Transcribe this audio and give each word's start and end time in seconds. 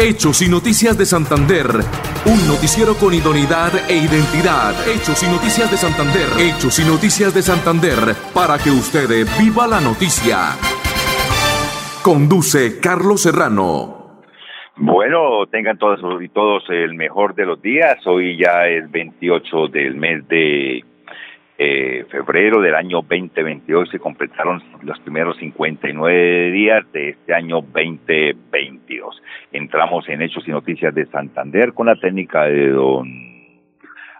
Hechos 0.00 0.40
y 0.40 0.48
Noticias 0.48 0.96
de 0.96 1.04
Santander. 1.04 1.66
Un 2.24 2.48
noticiero 2.48 2.94
con 2.94 3.12
idoneidad 3.12 3.68
e 3.86 3.96
identidad. 3.96 4.72
Hechos 4.88 5.22
y 5.22 5.26
Noticias 5.26 5.70
de 5.70 5.76
Santander. 5.76 6.24
Hechos 6.40 6.80
y 6.80 6.88
Noticias 6.88 7.34
de 7.34 7.42
Santander. 7.42 8.16
Para 8.32 8.56
que 8.56 8.70
usted 8.70 9.28
viva 9.38 9.68
la 9.68 9.78
noticia. 9.78 10.56
Conduce 12.02 12.80
Carlos 12.80 13.20
Serrano. 13.20 14.24
Bueno, 14.76 15.44
tengan 15.50 15.76
todos 15.76 16.00
y 16.22 16.28
todos 16.30 16.64
el 16.70 16.94
mejor 16.94 17.34
de 17.34 17.44
los 17.44 17.60
días. 17.60 17.98
Hoy 18.06 18.38
ya 18.38 18.68
es 18.68 18.90
28 18.90 19.68
del 19.68 19.96
mes 19.96 20.26
de 20.28 20.82
eh, 21.62 22.06
febrero 22.08 22.62
del 22.62 22.74
año 22.74 23.02
2022 23.02 23.90
se 23.90 23.98
completaron 23.98 24.62
los 24.80 24.98
primeros 25.00 25.36
59 25.36 26.52
días 26.52 26.90
de 26.90 27.10
este 27.10 27.34
año 27.34 27.56
2022. 27.60 29.22
Entramos 29.52 30.08
en 30.08 30.22
Hechos 30.22 30.48
y 30.48 30.52
Noticias 30.52 30.94
de 30.94 31.04
Santander 31.08 31.74
con 31.74 31.88
la 31.88 31.96
técnica 31.96 32.44
de 32.44 32.70
don 32.70 33.10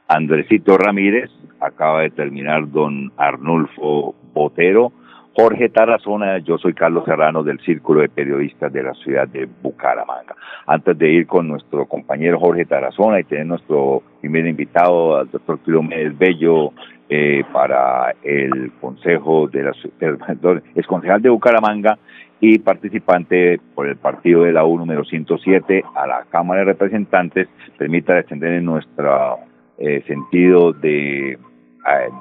Andresito 0.07 0.77
Ramírez, 0.77 1.31
acaba 1.61 2.03
de 2.03 2.11
terminar 2.11 2.71
don 2.71 3.11
Arnulfo 3.17 4.15
Botero, 4.35 4.93
Jorge 5.35 5.71
Tarazona, 5.71 6.39
yo 6.41 6.59
soy 6.59 6.75
Carlos 6.75 7.05
Serrano 7.07 7.43
del 7.43 7.61
Círculo 7.61 8.03
de 8.03 8.11
Periodistas 8.11 8.71
de 8.71 8.83
la 8.83 8.93
ciudad 8.93 9.27
de 9.29 9.49
Bucaramanga. 9.63 10.37
Antes 10.67 10.99
de 10.99 11.11
ir 11.11 11.27
con 11.27 11.49
nuestro 11.49 11.87
compañero 11.87 12.39
Jorge 12.39 12.67
Tarazona 12.67 13.21
y 13.21 13.25
tener 13.25 13.47
nuestro 13.47 14.03
primer 14.21 14.47
invitado, 14.47 15.17
al 15.17 15.31
doctor 15.31 15.59
Clómenes 15.61 16.19
Bello, 16.19 16.73
eh, 17.13 17.43
para 17.53 18.15
el 18.23 18.71
Consejo 18.81 19.49
de 19.49 19.65
la 19.65 19.73
es 20.77 20.87
concejal 20.87 21.21
de 21.21 21.29
Bucaramanga 21.29 21.99
y 22.39 22.61
participante 22.61 23.61
por 23.75 23.89
el 23.89 23.97
partido 23.97 24.45
de 24.45 24.53
la 24.53 24.65
U 24.65 24.79
número 24.79 25.05
107 25.05 25.85
a 25.95 26.07
la 26.07 26.25
Cámara 26.31 26.61
de 26.61 26.67
Representantes, 26.67 27.49
permita 27.77 28.17
extender 28.17 28.53
en 28.53 28.65
nuestro 28.65 29.41
eh, 29.77 30.05
sentido 30.07 30.73
de, 30.73 31.33
eh, 31.33 31.39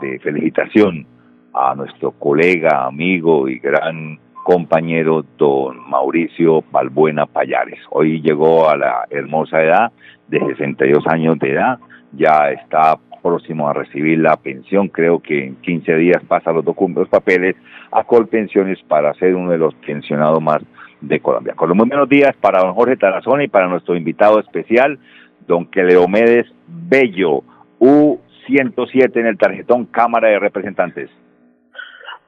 de 0.02 0.20
felicitación 0.20 1.06
a 1.54 1.76
nuestro 1.76 2.12
colega, 2.12 2.88
amigo 2.88 3.48
y 3.48 3.60
gran 3.60 4.20
compañero 4.44 5.24
don 5.38 5.88
Mauricio 5.88 6.64
Balbuena 6.72 7.28
Payares. 7.28 7.80
Hoy 7.92 8.22
llegó 8.22 8.68
a 8.68 8.76
la 8.76 9.06
hermosa 9.12 9.62
edad 9.62 9.92
de 10.28 10.40
62 10.40 11.06
años 11.08 11.38
de 11.38 11.52
edad, 11.52 11.78
ya 12.14 12.50
está 12.52 12.98
próximo 13.22 13.70
a 13.70 13.74
recibir 13.74 14.20
la 14.20 14.36
pensión, 14.38 14.88
creo 14.88 15.20
que 15.20 15.46
en 15.46 15.56
15 15.58 15.96
días 15.96 16.24
pasa 16.28 16.52
los 16.52 16.66
documentos, 16.66 17.04
los 17.04 17.10
papeles 17.10 17.56
a 17.92 18.04
Colpensiones 18.04 18.80
para 18.88 19.14
ser 19.16 19.36
uno 19.36 19.52
de 19.52 19.58
los 19.58 19.74
pensionados 19.76 20.42
más 20.42 20.62
de 21.02 21.20
Colombia. 21.20 21.54
Con 21.56 21.70
los 21.70 21.78
muy 21.78 21.88
buenos 21.88 22.10
días 22.10 22.36
para 22.42 22.62
don 22.62 22.74
Jorge 22.74 22.98
Tarazona 22.98 23.44
y 23.44 23.48
para 23.48 23.68
nuestro 23.68 23.96
invitado 23.96 24.40
especial, 24.40 25.00
don 25.48 25.66
Cleomedes 25.66 26.48
Bello, 26.68 27.44
U107 27.80 29.16
en 29.16 29.28
el 29.28 29.38
tarjetón 29.38 29.86
Cámara 29.86 30.30
de 30.30 30.40
Representantes. 30.40 31.10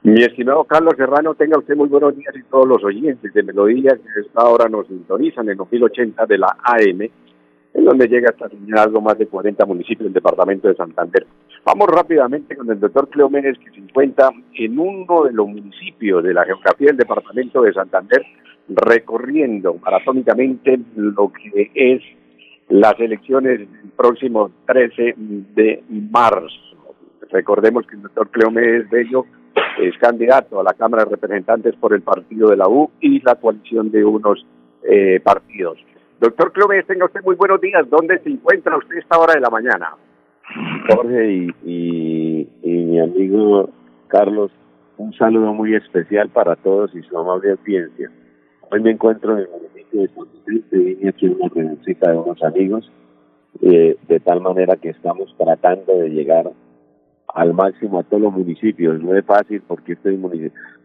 Mi 0.03 0.23
estimado 0.23 0.64
Carlos 0.64 0.95
Serrano, 0.97 1.36
tenga 1.36 1.59
usted 1.59 1.75
muy 1.75 1.88
buenos 1.88 2.17
días 2.17 2.34
y 2.36 2.42
todos 2.50 2.67
los 2.67 2.84
oyentes 2.84 3.31
de 3.34 3.44
Melodía 3.44 3.92
que 3.92 4.19
a 4.19 4.22
esta 4.25 4.44
hora 4.45 4.67
nos 4.67 4.88
sintonizan 4.88 5.47
en 5.50 5.58
2080 5.58 6.25
de 6.25 6.38
la 6.39 6.58
AM, 6.64 7.08
en 7.74 7.86
donde 7.86 8.08
llega 8.08 8.30
hasta 8.30 8.50
algo 8.82 9.02
más 9.02 9.18
de 9.18 9.28
40 9.28 9.66
municipios 9.66 10.06
del 10.06 10.14
departamento 10.14 10.68
de 10.68 10.76
Santander. 10.76 11.26
Vamos 11.64 11.88
rápidamente 11.88 12.56
con 12.56 12.70
el 12.70 12.80
doctor 12.80 13.10
Cleómenes, 13.10 13.58
que 13.60 13.72
se 13.72 13.78
encuentra 13.78 14.30
en 14.56 14.80
uno 14.80 15.24
de 15.24 15.34
los 15.34 15.48
municipios 15.48 16.24
de 16.24 16.34
la 16.34 16.46
geografía 16.46 16.88
del 16.88 16.98
departamento 16.98 17.62
de 17.62 17.74
Santander, 17.74 18.26
recorriendo 18.68 19.76
maratónicamente 19.76 20.80
lo 20.96 21.32
que 21.32 21.72
es 21.74 22.02
las 22.70 22.98
elecciones 23.00 23.60
del 23.60 23.92
próximo 23.96 24.52
13 24.66 25.16
de 25.18 25.84
marzo. 25.90 26.48
Recordemos 27.30 27.86
que 27.88 27.96
el 27.96 28.02
doctor 28.02 28.30
Cleómenes 28.30 28.90
Bello 28.90 29.26
es 29.81 29.98
candidato 29.98 30.60
a 30.60 30.64
la 30.64 30.74
Cámara 30.74 31.06
de 31.06 31.12
Representantes 31.12 31.76
por 31.76 31.94
el 31.94 32.02
partido 32.02 32.50
de 32.50 32.58
la 32.58 32.68
U 32.68 32.92
y 33.00 33.22
la 33.22 33.36
coalición 33.36 33.92
de 33.92 34.04
unos 34.04 34.46
eh, 34.84 35.20
partidos. 35.22 35.78
Doctor 36.22 36.52
Clóvis, 36.52 36.86
tenga 36.86 37.06
usted 37.06 37.24
muy 37.24 37.36
buenos 37.36 37.59
días. 37.59 37.90
¿Dónde 37.90 38.20
se 38.20 38.30
encuentra 38.30 38.78
usted 38.78 38.96
esta 38.98 39.18
hora 39.18 39.34
de 39.34 39.40
la 39.40 39.50
mañana? 39.50 39.96
Jorge 40.88 41.50
y, 41.66 42.48
mi 42.64 43.00
amigo 43.00 43.72
Carlos, 44.08 44.52
un 44.98 45.14
saludo 45.14 45.52
muy 45.56 45.74
especial 45.74 46.30
para 46.30 46.56
todos 46.58 46.94
y 46.94 47.02
su 47.02 47.18
amable 47.18 47.54
audiencia. 47.54 48.12
Hoy 48.70 48.81
me 48.81 48.92
encuentro 48.92 49.34
en 49.34 49.46
el 49.46 49.50
municipio 49.50 50.02
de 50.02 50.08
San 50.10 50.28
vine 50.70 51.10
aquí 51.10 51.26
una 51.26 51.50
reunión 51.50 51.80
de 51.84 52.08
unos 52.14 52.44
amigos, 52.44 52.92
eh, 53.64 53.98
de 54.08 54.20
tal 54.20 54.42
manera 54.42 54.76
que 54.76 54.90
estamos 54.90 55.36
tratando 55.40 55.92
de 55.92 56.10
llegar 56.10 56.52
al 57.34 57.54
máximo 57.56 57.98
a 57.98 58.04
todos 58.04 58.22
los 58.22 58.34
municipios. 58.34 59.02
No 59.02 59.18
es 59.18 59.26
fácil 59.26 59.64
porque 59.68 59.94
este 59.94 60.14
es 60.14 60.20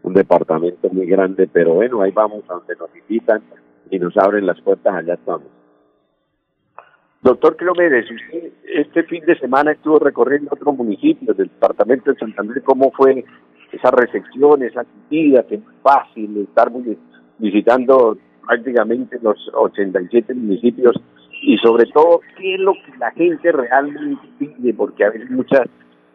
un, 0.01 0.13
departamento 0.15 0.89
muy 0.89 1.05
grande, 1.05 1.47
pero 1.47 1.75
bueno, 1.75 2.01
ahí 2.01 2.09
vamos 2.09 2.43
a 2.49 2.53
donde 2.53 2.75
nos 2.75 2.89
invitan 2.95 3.43
y 3.89 3.99
nos 3.99 4.15
abren 4.17 4.45
las 4.45 4.59
puertas, 4.61 4.93
allá 4.95 5.15
estamos. 5.15 5.47
Doctor 7.21 7.55
Clomedes, 7.55 8.05
usted 8.11 8.53
este 8.63 9.03
fin 9.03 9.25
de 9.25 9.37
semana 9.39 9.71
estuvo 9.71 9.99
recorriendo 9.99 10.49
otros 10.53 10.75
municipios 10.77 11.35
del 11.35 11.47
departamento 11.47 12.11
de 12.11 12.19
Santander. 12.19 12.61
¿Cómo 12.63 12.91
fue 12.91 13.25
esa 13.71 13.91
recepción, 13.91 14.63
esa 14.63 14.81
actividad? 14.81 15.45
Que 15.47 15.59
fácil 15.81 16.37
estar 16.37 16.71
visitando 17.39 18.17
prácticamente 18.45 19.19
los 19.21 19.37
87 19.53 20.33
municipios 20.35 20.95
y 21.41 21.57
sobre 21.57 21.85
todo, 21.87 22.21
¿qué 22.37 22.55
es 22.55 22.59
lo 22.59 22.73
que 22.73 22.97
la 22.99 23.11
gente 23.11 23.51
realmente 23.51 24.27
pide? 24.39 24.73
Porque 24.73 25.03
a 25.05 25.09
veces 25.09 25.29
muchas 25.29 25.67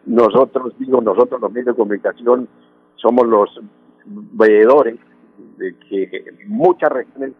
nosotros, 0.05 0.73
digo 0.79 1.01
nosotros 1.01 1.39
los 1.39 1.51
medios 1.51 1.67
de 1.67 1.79
comunicación, 1.79 2.47
somos 2.95 3.27
los 3.27 3.49
veedores 4.05 4.97
de 5.57 5.75
que 5.89 6.25
muchas 6.47 6.91
regiones 6.91 7.33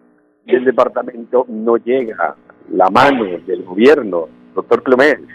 del 0.46 0.66
departamento 0.66 1.46
no 1.48 1.78
llega 1.78 2.36
la 2.72 2.90
mano 2.90 3.26
del 3.46 3.64
gobierno, 3.64 4.28
doctor 4.56 4.84
Clemente. 4.84 5.34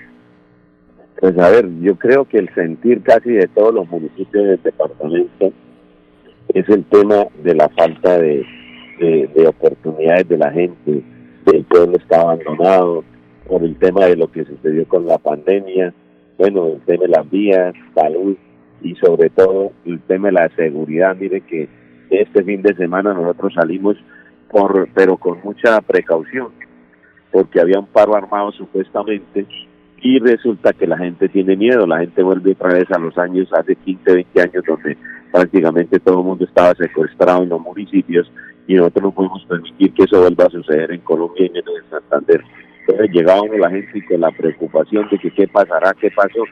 Pues 1.21 1.37
a 1.39 1.51
ver, 1.51 1.69
yo 1.81 1.97
creo 1.97 2.25
que 2.25 2.39
el 2.39 2.53
sentir 2.55 3.03
casi 3.03 3.31
de 3.31 3.49
todos 3.49 3.75
los 3.75 3.89
municipios 3.89 4.45
del 4.45 4.63
departamento 4.63 5.53
es 6.49 6.69
el 6.69 6.85
tema 6.85 7.27
de 7.43 7.55
la 7.55 7.69
falta 7.71 8.19
de, 8.19 8.47
de 8.99 9.47
oportunidades 9.47 10.29
de 10.29 10.39
la 10.39 10.51
gente, 10.51 11.03
el 11.53 11.65
pueblo 11.65 11.97
está 11.97 12.21
abandonado 12.21 13.05
por 13.47 13.63
el 13.63 13.77
tema 13.77 14.07
de 14.07 14.17
lo 14.17 14.31
que 14.31 14.45
sucedió 14.45 14.87
con 14.87 15.07
la 15.07 15.19
pandemia, 15.19 15.95
bueno, 16.37 16.67
el 16.69 16.81
tema 16.83 17.03
de 17.03 17.09
las 17.09 17.31
vías, 17.31 17.75
salud 17.95 18.37
y 18.83 18.95
sobre 18.97 19.31
todo 19.31 19.73
el 19.85 20.01
tema 20.03 20.29
de 20.29 20.33
la 20.33 20.49
seguridad. 20.55 21.17
Mire 21.17 21.41
que 21.41 21.69
este 22.11 22.45
fin 22.45 22.63
de 22.63 22.75
semana 22.77 23.15
nosotros 23.15 23.55
salimos 23.55 23.97
por, 24.51 24.89
pero 24.95 25.17
con 25.17 25.41
mucha 25.43 25.81
precaución, 25.81 26.49
porque 27.31 27.61
había 27.61 27.79
un 27.79 27.87
paro 27.87 28.17
armado 28.17 28.53
supuestamente 28.53 29.47
y 30.01 30.19
resulta 30.21 30.73
que 30.73 30.87
la 30.87 30.97
gente 30.97 31.29
tiene 31.29 31.57
miedo, 31.57 31.87
la 31.87 31.99
gente 31.99 32.23
vuelve 32.23 32.53
otra 32.53 32.73
vez 32.73 32.91
a 32.91 32.99
los 32.99 33.17
años, 33.19 33.49
hace 33.53 33.75
15, 33.75 34.15
20 34.15 34.41
años, 34.41 34.65
donde 34.67 34.97
prácticamente 35.33 35.99
todo 35.99 36.21
el 36.21 36.25
mundo 36.25 36.45
estaba 36.45 36.75
secuestrado 36.75 37.43
en 37.43 37.49
los 37.49 37.61
municipios 37.61 38.31
y 38.67 38.75
nosotros 38.75 39.05
no 39.05 39.13
podemos 39.13 39.45
permitir 39.47 39.93
que 39.95 40.05
eso 40.05 40.21
vuelva 40.21 40.45
a 40.45 40.51
suceder 40.51 40.93
en 40.93 41.01
Colombia 41.01 41.51
y 41.53 41.59
en 41.59 41.91
Santander. 41.91 42.43
Entonces 42.81 43.11
llegábamos 43.13 43.59
la 43.59 43.71
gente 43.71 44.07
con 44.07 44.21
la 44.21 44.31
preocupación 44.31 45.09
de 45.11 45.19
que 45.19 45.31
qué 45.31 45.49
pasará, 45.49 45.93
qué 46.01 46.11
pasó, 46.11 46.45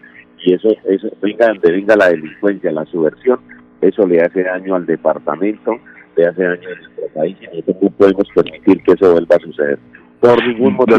y 0.45 0.53
eso, 0.53 0.69
eso 0.85 1.09
venga 1.23 1.49
donde 1.49 1.73
venga 1.73 1.97
la 1.97 2.09
delincuencia, 2.09 2.73
la 2.73 2.85
subversión, 2.87 3.41
eso 3.81 4.07
le 4.07 4.21
hace 4.21 4.43
daño 4.43 4.75
al 4.75 4.87
departamento, 4.87 5.79
le 6.17 6.27
hace 6.27 6.43
daño 6.43 6.69
a 6.69 6.79
nuestro 6.81 7.09
país 7.15 7.37
y 7.41 7.47
nosotros 7.47 7.77
no 7.83 7.91
podemos 7.91 8.29
permitir 8.35 8.83
que 8.83 8.93
eso 8.93 9.13
vuelva 9.13 9.37
a 9.37 9.41
suceder. 9.41 9.79
Por 10.21 10.47
ningún 10.47 10.73
mm, 10.73 10.77
motivo. 10.77 10.99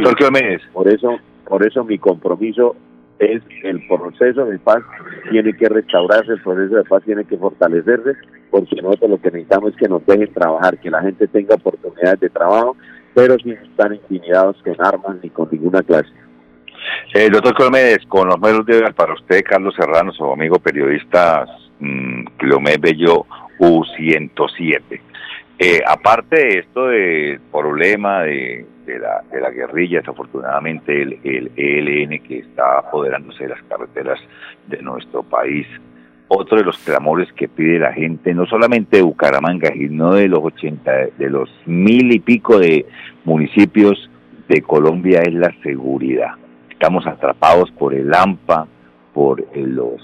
Por 0.73 0.87
eso, 0.87 1.19
por 1.47 1.65
eso 1.65 1.83
mi 1.83 1.97
compromiso 1.97 2.75
es 3.19 3.41
el 3.63 3.85
proceso 3.87 4.45
de 4.45 4.59
paz 4.59 4.83
tiene 5.31 5.51
que 5.53 5.67
restaurarse, 5.67 6.33
el 6.33 6.41
proceso 6.41 6.75
de 6.75 6.83
paz 6.83 7.03
tiene 7.03 7.25
que 7.25 7.35
fortalecerse, 7.35 8.13
porque 8.51 8.75
nosotros 8.81 9.09
lo 9.09 9.21
que 9.21 9.31
necesitamos 9.31 9.71
es 9.71 9.77
que 9.77 9.89
nos 9.89 10.05
dejen 10.05 10.31
trabajar, 10.33 10.77
que 10.77 10.91
la 10.91 11.01
gente 11.01 11.27
tenga 11.27 11.55
oportunidades 11.55 12.19
de 12.19 12.29
trabajo 12.29 12.75
pero 13.17 13.35
sin 13.39 13.53
estar 13.53 13.91
intimidados 13.91 14.57
con 14.63 14.75
armas 14.77 15.17
ni 15.23 15.31
con 15.31 15.49
ninguna 15.51 15.81
clase. 15.81 16.11
Eh, 17.15 17.31
doctor 17.31 17.55
Colomedes, 17.55 18.05
con 18.07 18.27
los 18.27 18.39
medios 18.39 18.63
de 18.67 18.93
para 18.93 19.15
usted, 19.15 19.43
Carlos 19.43 19.73
Serrano, 19.75 20.13
su 20.13 20.23
amigo 20.23 20.59
periodista 20.59 21.47
mmm, 21.79 22.25
Bello 22.79 23.25
U107. 23.57 25.01
Eh, 25.59 25.81
aparte 25.87 26.35
de 26.35 26.59
esto 26.59 26.87
del 26.87 27.39
problema 27.51 28.21
de, 28.21 28.65
la, 28.85 29.23
de 29.31 29.41
la 29.41 29.49
guerrilla, 29.49 29.99
desafortunadamente 29.99 31.01
el, 31.01 31.19
el 31.23 31.51
ELN 31.55 32.19
que 32.21 32.39
está 32.39 32.79
apoderándose 32.79 33.43
de 33.43 33.49
las 33.49 33.63
carreteras 33.63 34.19
de 34.67 34.81
nuestro 34.83 35.23
país, 35.23 35.65
otro 36.27 36.57
de 36.57 36.63
los 36.63 36.77
clamores 36.79 37.31
que 37.33 37.47
pide 37.47 37.79
la 37.79 37.91
gente, 37.91 38.35
no 38.35 38.45
solamente 38.45 38.97
de 38.97 39.03
Bucaramanga, 39.03 39.71
sino 39.73 40.13
de 40.13 40.27
los 40.27 40.43
80, 40.43 40.91
de 41.17 41.29
los 41.29 41.49
mil 41.65 42.11
y 42.11 42.19
pico 42.19 42.59
de 42.59 42.85
municipios 43.25 44.09
de 44.47 44.61
Colombia 44.61 45.21
es 45.21 45.33
la 45.33 45.51
seguridad. 45.63 46.35
Estamos 46.69 47.07
atrapados 47.07 47.71
por 47.71 47.95
el 47.95 48.13
AMPA, 48.13 48.67
por 49.13 49.43
los 49.55 50.01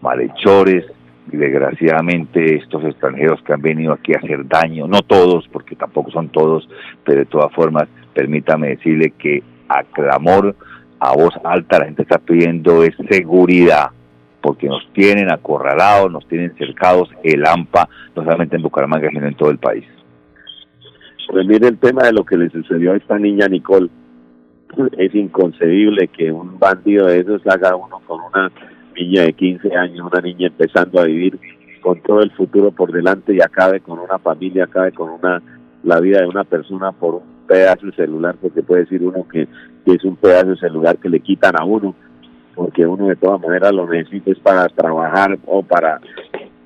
malhechores, 0.00 0.86
y 1.32 1.36
desgraciadamente 1.36 2.56
estos 2.56 2.84
extranjeros 2.84 3.42
que 3.42 3.52
han 3.52 3.62
venido 3.62 3.92
aquí 3.92 4.12
a 4.14 4.18
hacer 4.18 4.46
daño, 4.46 4.86
no 4.86 5.02
todos, 5.02 5.48
porque 5.48 5.76
tampoco 5.76 6.10
son 6.10 6.28
todos, 6.28 6.68
pero 7.04 7.20
de 7.20 7.26
todas 7.26 7.52
formas, 7.52 7.88
permítame 8.12 8.68
decirle 8.68 9.10
que 9.10 9.42
a 9.68 9.82
clamor, 9.84 10.54
a 11.00 11.12
voz 11.14 11.34
alta, 11.44 11.78
la 11.78 11.86
gente 11.86 12.02
está 12.02 12.18
pidiendo 12.18 12.82
es 12.84 12.94
seguridad, 13.08 13.90
porque 14.40 14.68
nos 14.68 14.86
tienen 14.92 15.32
acorralados, 15.32 16.12
nos 16.12 16.26
tienen 16.28 16.54
cercados 16.56 17.08
el 17.22 17.46
AMPA, 17.46 17.88
no 18.14 18.22
solamente 18.22 18.56
en 18.56 18.62
Bucaramanga, 18.62 19.08
sino 19.10 19.26
en 19.26 19.34
todo 19.34 19.50
el 19.50 19.58
país. 19.58 19.84
Pues 21.34 21.46
mire 21.46 21.68
el 21.68 21.78
tema 21.78 22.04
de 22.04 22.12
lo 22.12 22.24
que 22.24 22.36
le 22.36 22.50
sucedió 22.50 22.92
a 22.92 22.96
esta 22.96 23.18
niña 23.18 23.48
Nicole. 23.48 23.88
Es 24.98 25.14
inconcebible 25.14 26.08
que 26.08 26.30
un 26.30 26.58
bandido 26.58 27.06
de 27.06 27.20
esos 27.20 27.44
haga 27.46 27.74
uno 27.74 28.00
con 28.06 28.20
una 28.20 28.52
niña 28.94 29.22
de 29.22 29.32
15 29.32 29.76
años, 29.76 30.06
una 30.10 30.20
niña 30.20 30.48
empezando 30.48 31.00
a 31.00 31.04
vivir 31.04 31.38
con 31.80 32.00
todo 32.00 32.20
el 32.22 32.30
futuro 32.30 32.70
por 32.70 32.92
delante 32.92 33.34
y 33.34 33.40
acabe 33.40 33.80
con 33.80 33.98
una 33.98 34.18
familia, 34.18 34.64
acabe 34.64 34.92
con 34.92 35.10
una 35.10 35.42
la 35.82 36.00
vida 36.00 36.20
de 36.20 36.26
una 36.26 36.44
persona 36.44 36.92
por 36.92 37.16
un 37.16 37.46
pedazo 37.46 37.86
de 37.86 37.92
celular, 37.92 38.36
porque 38.40 38.62
puede 38.62 38.82
decir 38.82 39.02
uno 39.02 39.26
que, 39.28 39.46
es 39.86 40.04
un 40.04 40.16
pedazo 40.16 40.48
de 40.48 40.56
celular 40.56 40.96
que 40.96 41.10
le 41.10 41.20
quitan 41.20 41.52
a 41.60 41.64
uno, 41.64 41.94
porque 42.54 42.86
uno 42.86 43.08
de 43.08 43.16
todas 43.16 43.40
maneras 43.40 43.72
lo 43.72 43.86
necesita 43.86 44.30
es 44.30 44.38
para 44.38 44.66
trabajar 44.68 45.38
o 45.46 45.62
para 45.62 46.00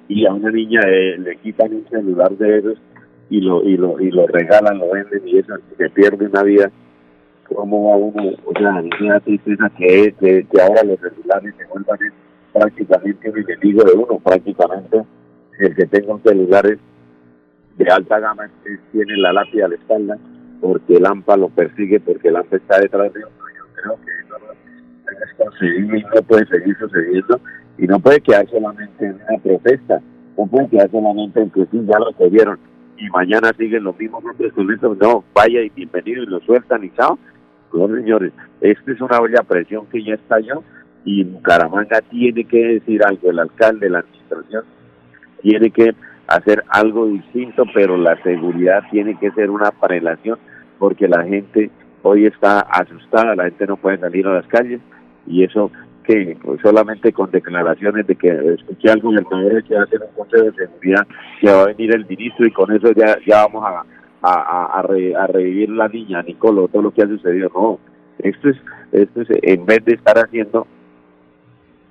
y 0.06 0.24
a 0.24 0.32
una 0.32 0.50
niña 0.50 0.80
le 0.86 1.36
quitan 1.38 1.74
un 1.74 1.86
celular 1.90 2.30
de 2.38 2.58
esos 2.58 2.78
y 3.28 3.40
lo 3.40 3.62
y 3.62 3.76
lo 3.76 4.00
y 4.00 4.10
lo 4.10 4.26
regalan, 4.26 4.78
lo 4.78 4.90
venden 4.90 5.26
y 5.26 5.38
eso 5.38 5.54
se 5.76 5.90
pierde 5.90 6.26
una 6.26 6.42
vida 6.42 6.70
como 7.54 7.92
a 7.92 7.96
uno, 7.96 8.30
o 8.44 8.58
sea, 8.58 8.82
una 9.00 9.20
tristeza 9.20 9.70
que, 9.76 10.14
que, 10.18 10.62
ahora 10.62 10.82
los 10.84 10.98
celulares 11.00 11.54
se 11.56 11.66
vuelvan 11.66 11.98
prácticamente 12.52 13.30
un 13.30 13.38
enemigo 13.38 13.84
de 13.84 13.92
uno, 13.92 14.18
prácticamente 14.18 15.04
el 15.58 15.74
que 15.74 15.86
tenga 15.86 16.14
un 16.14 16.22
celular 16.22 16.78
de 17.76 17.90
alta 17.90 18.18
gama 18.18 18.48
tiene 18.92 19.16
la 19.16 19.32
lápida 19.32 19.66
a 19.66 19.68
la 19.68 19.74
espalda 19.74 20.18
porque 20.60 20.96
el 20.96 21.06
AMPA 21.06 21.36
lo 21.36 21.48
persigue, 21.48 22.00
porque 22.00 22.28
el 22.28 22.36
AMPA 22.36 22.56
está 22.56 22.80
detrás 22.80 23.12
de 23.12 23.20
uno. 23.20 23.30
Yo 23.56 23.64
creo 23.74 23.98
que 24.04 24.10
eso 24.20 24.36
es 25.44 25.62
y 25.62 26.02
no 26.02 26.22
puede 26.22 26.46
seguir 26.46 26.76
sucediendo 26.78 27.40
y 27.78 27.86
no 27.86 27.98
puede 28.00 28.20
quedar 28.20 28.48
solamente 28.50 29.06
en 29.06 29.14
una 29.14 29.38
protesta, 29.42 30.00
no 30.36 30.46
puede 30.46 30.68
quedar 30.68 30.90
solamente 30.90 31.40
en 31.40 31.50
que 31.50 31.66
sí, 31.70 31.84
ya 31.86 31.98
lo 31.98 32.30
vieron 32.30 32.58
y 32.96 33.08
mañana 33.10 33.52
siguen 33.56 33.84
los 33.84 33.96
mismos 33.98 34.24
hombres 34.24 34.52
eso, 34.52 34.96
no, 35.00 35.24
vaya 35.32 35.62
y 35.62 35.70
bienvenido 35.70 36.24
y 36.24 36.26
lo 36.26 36.40
sueltan 36.40 36.84
y 36.84 36.90
chao. 36.90 37.18
No, 37.72 37.86
señores, 37.88 38.32
esta 38.60 38.92
es 38.92 39.00
una 39.00 39.20
olla 39.20 39.42
presión 39.42 39.86
que 39.86 40.02
ya 40.02 40.14
estalló 40.14 40.62
y 41.04 41.24
Bucaramanga 41.24 42.00
tiene 42.02 42.44
que 42.44 42.58
decir 42.58 43.04
algo, 43.04 43.30
el 43.30 43.38
alcalde, 43.38 43.90
la 43.90 44.00
administración, 44.00 44.64
tiene 45.42 45.70
que 45.70 45.94
hacer 46.26 46.64
algo 46.68 47.06
distinto, 47.06 47.64
pero 47.74 47.96
la 47.96 48.20
seguridad 48.22 48.82
tiene 48.90 49.18
que 49.18 49.30
ser 49.32 49.50
una 49.50 49.70
prelación 49.70 50.38
porque 50.78 51.08
la 51.08 51.24
gente 51.24 51.70
hoy 52.02 52.26
está 52.26 52.60
asustada, 52.60 53.34
la 53.34 53.44
gente 53.44 53.66
no 53.66 53.76
puede 53.76 53.98
salir 53.98 54.26
a 54.26 54.34
las 54.34 54.46
calles 54.46 54.80
y 55.26 55.44
eso 55.44 55.70
que 56.04 56.36
pues, 56.42 56.60
solamente 56.62 57.12
con 57.12 57.30
declaraciones 57.30 58.06
de 58.06 58.16
que 58.16 58.28
escuché 58.28 58.90
algo 58.90 59.12
en 59.12 59.18
el 59.18 59.64
que 59.64 59.74
va 59.74 59.80
a 59.80 59.84
hacer 59.84 60.00
un 60.00 60.14
consejo 60.16 60.44
de 60.44 60.52
seguridad 60.52 61.06
que 61.40 61.50
va 61.50 61.62
a 61.62 61.66
venir 61.66 61.94
el 61.94 62.06
ministro 62.06 62.46
y 62.46 62.50
con 62.50 62.72
eso 62.72 62.92
ya 62.92 63.16
ya 63.26 63.46
vamos 63.46 63.64
a 63.64 63.84
a, 64.22 64.78
a, 64.78 65.26
revivir 65.26 65.70
la 65.70 65.88
niña, 65.88 66.22
Nicolo, 66.22 66.68
todo 66.68 66.82
lo 66.82 66.90
que 66.92 67.02
ha 67.02 67.06
sucedido. 67.06 67.50
No, 67.54 67.78
esto 68.18 68.50
es, 68.50 68.56
esto 68.92 69.22
es 69.22 69.28
en 69.42 69.64
vez 69.64 69.84
de 69.84 69.94
estar 69.94 70.18
haciendo, 70.18 70.66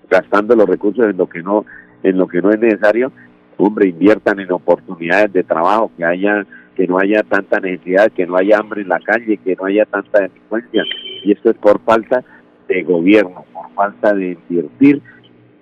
gastando 0.09 0.56
los 0.56 0.68
recursos 0.68 1.06
en 1.06 1.18
lo 1.18 1.27
que 1.27 1.41
no, 1.41 1.65
en 2.03 2.18
lo 2.18 2.27
que 2.27 2.41
no 2.41 2.50
es 2.50 2.59
necesario, 2.59 3.12
hombre, 3.57 3.89
inviertan 3.89 4.39
en 4.39 4.51
oportunidades 4.51 5.33
de 5.33 5.44
trabajo, 5.44 5.91
que 5.97 6.06
haya, 6.06 6.45
que 6.75 6.88
no 6.88 7.00
haya 7.00 7.24
tanta 7.24 7.59
necesidad, 7.59 8.12
que 8.12 8.27
no 8.27 8.35
haya 8.35 8.59
hambre 8.59 8.81
en 8.81 8.89
la 8.89 9.00
calle, 9.00 9.38
que 9.38 9.56
no 9.56 9.65
haya 9.65 9.85
tanta 9.85 10.21
delincuencia. 10.21 10.83
Y 11.23 11.31
esto 11.31 11.50
es 11.50 11.57
por 11.57 11.80
falta 11.81 12.23
de 12.68 12.83
gobierno, 12.83 13.45
por 13.53 13.71
falta 13.73 14.13
de 14.13 14.38
invertir 14.50 15.01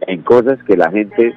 en 0.02 0.22
cosas 0.24 0.62
que 0.64 0.76
la 0.76 0.92
gente 0.92 1.34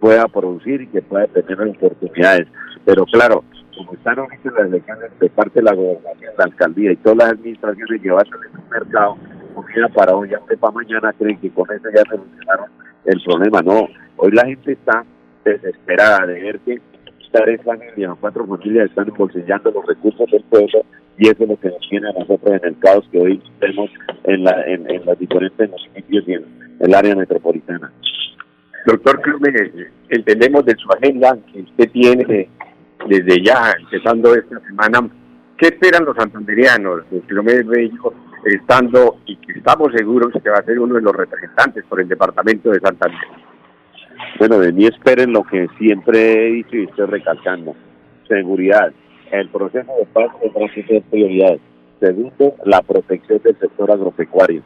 pueda 0.00 0.28
producir 0.28 0.82
y 0.82 0.86
que 0.88 1.02
pueda 1.02 1.26
tener 1.28 1.60
oportunidades. 1.60 2.48
Pero 2.84 3.04
claro, 3.06 3.44
como 3.78 3.92
están 3.94 4.18
ahorita 4.18 4.50
las 4.50 4.66
elecciones 4.66 5.18
de 5.18 5.30
parte 5.30 5.60
de 5.60 5.62
la 5.62 5.74
gobernación, 5.74 6.32
la 6.36 6.44
alcaldía 6.44 6.92
y 6.92 6.96
todas 6.96 7.18
las 7.18 7.30
administraciones 7.30 8.02
llevarse 8.02 8.30
en 8.34 8.60
un 8.60 8.68
mercado 8.68 9.16
comida 9.54 9.88
para 9.88 10.14
hoy, 10.14 10.34
antes 10.34 10.58
para 10.58 10.72
mañana, 10.72 11.12
creen 11.18 11.38
que 11.40 11.50
con 11.50 11.70
eso 11.70 11.88
ya 11.94 12.02
solucionaron 12.10 12.66
el 13.04 13.22
problema. 13.22 13.62
No, 13.62 13.88
hoy 14.16 14.32
la 14.32 14.46
gente 14.46 14.72
está 14.72 15.04
desesperada 15.44 16.26
de 16.26 16.42
ver 16.42 16.58
que 16.60 16.80
tres 17.30 17.62
familias 17.62 18.16
cuatro 18.20 18.46
familias 18.46 18.88
están 18.88 19.08
embolsillando 19.08 19.70
los 19.70 19.86
recursos 19.86 20.30
del 20.30 20.42
pueblo 20.44 20.84
y 21.18 21.28
eso 21.28 21.42
es 21.42 21.48
lo 21.48 21.60
que 21.60 21.68
nos 21.68 21.88
tiene 21.88 22.08
a 22.08 22.12
nosotros 22.12 22.60
en 22.62 22.68
el 22.68 22.78
caos 22.78 23.04
que 23.10 23.20
hoy 23.20 23.42
vemos 23.60 23.90
en, 24.24 24.44
la, 24.44 24.62
en, 24.66 24.86
los 25.04 25.18
diferentes 25.18 25.70
municipios 25.70 26.24
y 26.26 26.32
en 26.34 26.44
el 26.80 26.94
área 26.94 27.14
metropolitana. 27.14 27.92
Doctor 28.86 29.20
Clube, 29.20 29.90
entendemos 30.08 30.64
de 30.64 30.74
su 30.76 30.88
agenda 30.90 31.36
que 31.52 31.60
usted 31.60 31.90
tiene 31.90 32.48
desde 33.08 33.42
ya, 33.42 33.72
empezando 33.78 34.34
esta 34.34 34.60
semana, 34.60 35.08
¿qué 35.56 35.68
esperan 35.68 36.04
los 36.04 36.16
santanderianos? 36.16 37.02
Filomeno 37.26 37.70
Bello, 37.70 38.12
estando 38.44 39.18
y 39.26 39.36
que 39.36 39.58
estamos 39.58 39.92
seguros 39.92 40.32
que 40.42 40.50
va 40.50 40.58
a 40.58 40.64
ser 40.64 40.78
uno 40.78 40.94
de 40.94 41.02
los 41.02 41.14
representantes 41.14 41.84
por 41.84 42.00
el 42.00 42.08
departamento 42.08 42.70
de 42.70 42.80
Santander. 42.80 43.18
Bueno, 44.38 44.58
de 44.58 44.72
mí 44.72 44.86
esperen 44.86 45.32
lo 45.32 45.42
que 45.44 45.68
siempre 45.78 46.46
he 46.46 46.52
dicho 46.52 46.76
y 46.76 46.84
estoy 46.84 47.06
recalcando. 47.06 47.74
Seguridad. 48.26 48.92
El 49.30 49.48
proceso 49.48 49.92
de 49.98 50.06
paz 50.06 50.30
es 50.42 50.86
ser 50.86 51.02
prioridad. 51.02 51.56
Segundo, 52.00 52.54
la 52.64 52.80
protección 52.82 53.40
del 53.42 53.58
sector 53.58 53.90
agropecuario. 53.90 54.62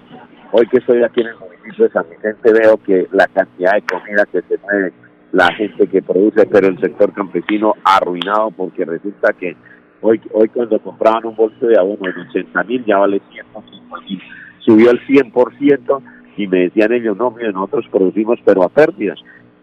Hoy 0.52 0.66
que 0.68 0.78
estoy 0.78 1.02
aquí 1.02 1.22
en 1.22 1.28
el 1.28 1.36
municipio 1.36 1.86
de 1.86 1.92
San 1.92 2.04
Vicente 2.10 2.52
veo 2.52 2.76
que 2.76 3.08
la 3.12 3.26
cantidad 3.28 3.72
de 3.74 3.82
comida 3.82 4.26
que 4.26 4.42
se 4.42 4.58
mueve 4.58 4.92
la 5.32 5.52
gente 5.54 5.86
que 5.86 6.02
produce, 6.02 6.46
pero 6.46 6.68
el 6.68 6.78
sector 6.78 7.12
campesino 7.12 7.74
arruinado 7.84 8.50
porque 8.50 8.84
resulta 8.84 9.32
que 9.32 9.56
hoy 10.02 10.20
hoy 10.32 10.48
cuando 10.48 10.78
compraban 10.78 11.24
un 11.26 11.34
bolso 11.34 11.66
de 11.66 11.78
abono 11.78 12.08
en 12.08 12.28
80 12.28 12.64
mil 12.64 12.84
ya 12.84 12.98
vale 12.98 13.20
105 13.32 14.00
mil, 14.02 14.22
subió 14.58 14.90
al 14.90 15.00
100% 15.06 16.02
y 16.36 16.46
me 16.46 16.60
decían 16.60 16.92
ellos, 16.92 17.16
no, 17.16 17.30
mire, 17.30 17.52
nosotros 17.52 17.86
producimos 17.90 18.38
pero 18.44 18.62
a 18.62 18.68
pérdidas. 18.68 19.18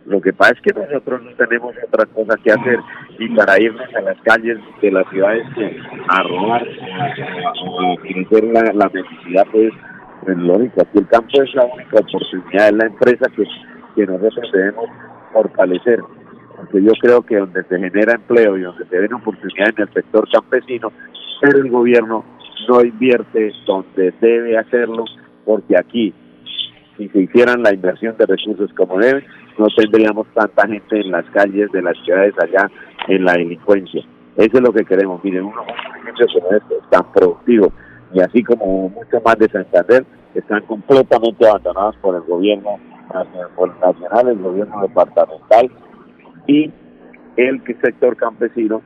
Lo 0.05 0.22
que 0.22 0.34
pasa 0.34 0.53
es 0.53 0.62
que 0.62 0.79
nosotros 0.79 1.22
no 1.24 1.32
tenemos 1.36 1.75
otra 1.86 2.05
cosa 2.08 2.36
que 2.44 2.51
hacer 2.51 2.79
y 3.20 3.29
para 3.36 3.62
irnos 3.62 3.94
a 3.94 4.01
las 4.01 4.20
calles 4.22 4.58
de 4.82 4.91
las 4.91 5.08
ciudades 5.10 5.46
a 6.08 6.24
robar 6.24 6.67
o 7.63 7.91
a, 7.91 7.96
crecer 8.01 8.44
la, 8.46 8.63
la 8.74 8.89
necesidad, 8.91 9.46
pues, 9.51 9.72
pues 10.24 10.38
lógico, 10.38 10.82
aquí 10.82 10.98
el 10.98 11.08
campo 11.08 11.44
es 11.44 11.53
la 11.53 11.65
única 11.65 12.00
oportunidad, 12.00 12.70
es 12.70 12.74
la 12.74 12.86
empresa 12.88 13.27
que, 13.36 13.44
que 13.96 14.08
nosotros 14.08 14.51
debemos 14.51 14.89
fortalecer, 15.31 16.00
porque 16.55 16.83
yo 16.83 16.91
creo 17.00 17.21
que 17.21 17.38
donde 17.38 17.63
se 17.63 17.79
genera 17.79 18.15
empleo 18.15 18.57
y 18.57 18.62
donde 18.62 18.86
se 18.86 19.00
ven 19.00 19.13
oportunidades 19.13 19.75
en 19.77 19.83
el 19.83 19.93
sector 19.93 20.27
campesino, 20.31 20.91
pero 21.41 21.59
el 21.59 21.69
gobierno 21.69 22.25
no 22.67 22.81
invierte 22.83 23.51
donde 23.65 24.13
debe 24.19 24.57
hacerlo, 24.57 25.05
porque 25.45 25.77
aquí, 25.77 26.13
si 26.98 27.07
se 27.09 27.19
hicieran 27.19 27.63
la 27.63 27.74
inversión 27.74 28.15
de 28.17 28.25
recursos 28.25 28.71
como 28.74 29.00
debe, 29.00 29.25
no 29.57 29.67
tendríamos 29.75 30.27
tanta 30.33 30.67
gente 30.67 31.00
en 31.00 31.12
las 31.12 31.25
calles 31.31 31.71
de 31.71 31.81
las 31.81 31.98
ciudades 32.03 32.33
allá 32.41 32.69
en 33.07 33.25
la 33.25 33.33
delincuencia. 33.33 34.03
Eso 34.36 34.57
es 34.57 34.62
lo 34.62 34.71
que 34.71 34.86
queremos. 34.86 35.24
Miren, 35.24 35.43
unos 35.43 35.65
municipios 35.65 36.31
como 36.33 36.51
estos 36.51 36.89
tan 36.89 37.12
productivos 37.12 37.69
y 38.13 38.21
así 38.21 38.43
como 38.43 38.89
mucho 38.89 39.21
más 39.24 39.38
de 39.38 39.50
Santander 39.50 40.05
están 40.33 40.62
completamente 40.63 41.48
abandonados 41.48 41.95
por 41.98 42.15
el 42.15 42.21
gobierno 42.21 42.79
nacional, 43.82 44.28
el 44.30 44.39
gobierno 44.39 44.82
departamental 44.82 45.70
y 46.48 46.72
el 47.38 47.63
sector 47.82 48.16
campesino 48.16 48.82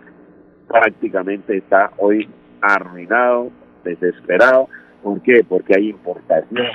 prácticamente 0.68 1.58
está 1.58 1.92
hoy 1.98 2.30
arruinado, 2.62 3.52
desesperado. 3.84 4.68
¿Por 5.02 5.22
qué? 5.22 5.44
Porque 5.48 5.74
hay 5.76 5.90
importaciones, 5.90 6.72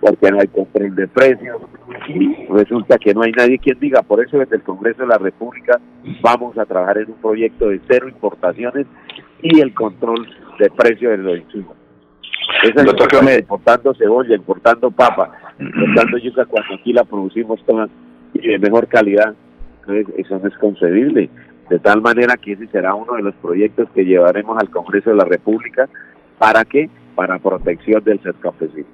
porque 0.00 0.30
no 0.30 0.40
hay 0.40 0.48
control 0.48 0.94
de 0.96 1.06
precios 1.06 1.62
y 2.08 2.46
resulta 2.46 2.98
que 2.98 3.14
no 3.14 3.22
hay 3.22 3.32
nadie 3.32 3.58
quien 3.58 3.78
diga. 3.78 4.02
Por 4.02 4.24
eso 4.24 4.38
desde 4.38 4.56
el 4.56 4.62
Congreso 4.62 5.02
de 5.02 5.08
la 5.08 5.18
República 5.18 5.80
vamos 6.20 6.58
a 6.58 6.64
trabajar 6.64 6.98
en 6.98 7.10
un 7.10 7.20
proyecto 7.20 7.68
de 7.68 7.80
cero 7.88 8.08
importaciones 8.08 8.86
y 9.42 9.60
el 9.60 9.72
control 9.74 10.26
de 10.58 10.70
precios 10.70 11.12
de 11.12 11.18
los 11.18 11.38
insumos. 11.38 11.76
Esa 12.64 12.82
es 12.82 13.38
importando 13.40 13.94
cebolla, 13.94 14.34
importando 14.34 14.90
papa, 14.90 15.30
importando 15.58 16.18
yuca 16.18 16.44
cuando 16.46 16.74
aquí 16.74 16.92
la 16.92 17.04
producimos 17.04 17.64
toda 17.64 17.88
y 18.34 18.48
de 18.48 18.58
mejor 18.58 18.86
calidad. 18.88 19.34
Entonces, 19.80 20.14
eso 20.18 20.38
no 20.38 20.48
es 20.48 20.56
concebible. 20.58 21.30
De 21.70 21.78
tal 21.78 22.00
manera 22.00 22.36
que 22.36 22.52
ese 22.52 22.66
será 22.68 22.94
uno 22.94 23.14
de 23.14 23.22
los 23.22 23.34
proyectos 23.36 23.88
que 23.94 24.04
llevaremos 24.04 24.58
al 24.58 24.70
Congreso 24.70 25.10
de 25.10 25.16
la 25.16 25.24
República. 25.24 25.88
¿Para 26.38 26.64
qué? 26.64 26.88
Para 27.14 27.38
protección 27.38 28.02
del 28.04 28.22
ser 28.22 28.34
campesino. 28.34 28.86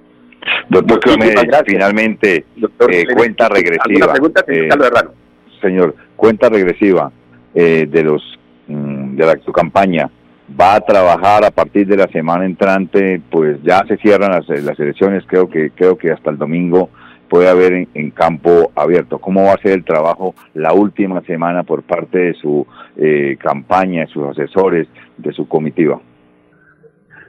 Doctor 0.69 1.01
finalmente, 1.67 2.45
eh, 2.91 3.05
cuenta 3.15 3.49
regresiva. 3.49 4.13
Pregunta, 4.13 4.45
eh, 4.47 4.69
señor, 5.61 5.95
cuenta 6.17 6.49
regresiva 6.49 7.11
eh, 7.55 7.87
de 7.89 8.03
los 8.03 8.23
mm, 8.67 9.17
de 9.17 9.27
la, 9.27 9.37
su 9.45 9.53
campaña. 9.53 10.11
Va 10.49 10.75
a 10.75 10.81
trabajar 10.81 11.45
a 11.45 11.51
partir 11.51 11.87
de 11.87 11.97
la 11.97 12.07
semana 12.09 12.45
entrante, 12.45 13.21
pues 13.31 13.63
ya 13.63 13.83
se 13.89 13.97
cierran 13.97 14.31
las, 14.31 14.49
las 14.63 14.79
elecciones, 14.79 15.25
creo 15.27 15.49
que 15.49 15.71
creo 15.71 15.97
que 15.97 16.13
hasta 16.13 16.31
el 16.31 16.37
domingo 16.37 16.91
puede 17.29 17.49
haber 17.49 17.89
en, 17.95 18.11
campo 18.11 18.71
abierto. 18.77 19.19
¿Cómo 19.19 19.45
va 19.45 19.55
a 19.55 19.63
ser 19.63 19.73
el 19.73 19.85
trabajo 19.85 20.35
la 20.55 20.73
última 20.73 21.21
semana 21.23 21.63
por 21.63 21.83
parte 21.83 22.19
de 22.19 22.35
su 22.35 22.67
eh, 22.97 23.37
campaña, 23.41 24.03
de 24.03 24.07
sus 24.07 24.25
asesores, 24.29 24.87
de 25.17 25.33
su 25.33 25.49
comitiva? 25.49 26.01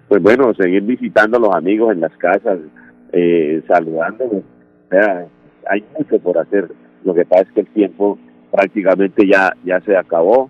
Pues 0.07 0.22
bueno, 0.22 0.53
seguir 0.53 0.84
visitando 0.84 1.38
a 1.38 1.39
los 1.39 1.55
amigos 1.55 1.93
en 1.93 2.01
las 2.01 2.15
casas, 2.17 2.60
eh, 3.13 3.63
saludándolos. 3.67 4.43
O 4.43 4.89
sea, 4.89 5.25
hay 5.69 5.84
mucho 5.98 6.19
por 6.19 6.38
hacer. 6.38 6.72
Lo 7.03 7.13
que 7.13 7.25
pasa 7.25 7.43
es 7.43 7.51
que 7.53 7.62
el 7.62 7.67
tiempo 7.67 8.19
prácticamente 8.51 9.27
ya, 9.27 9.53
ya 9.63 9.79
se 9.81 9.98
acabó. 9.98 10.50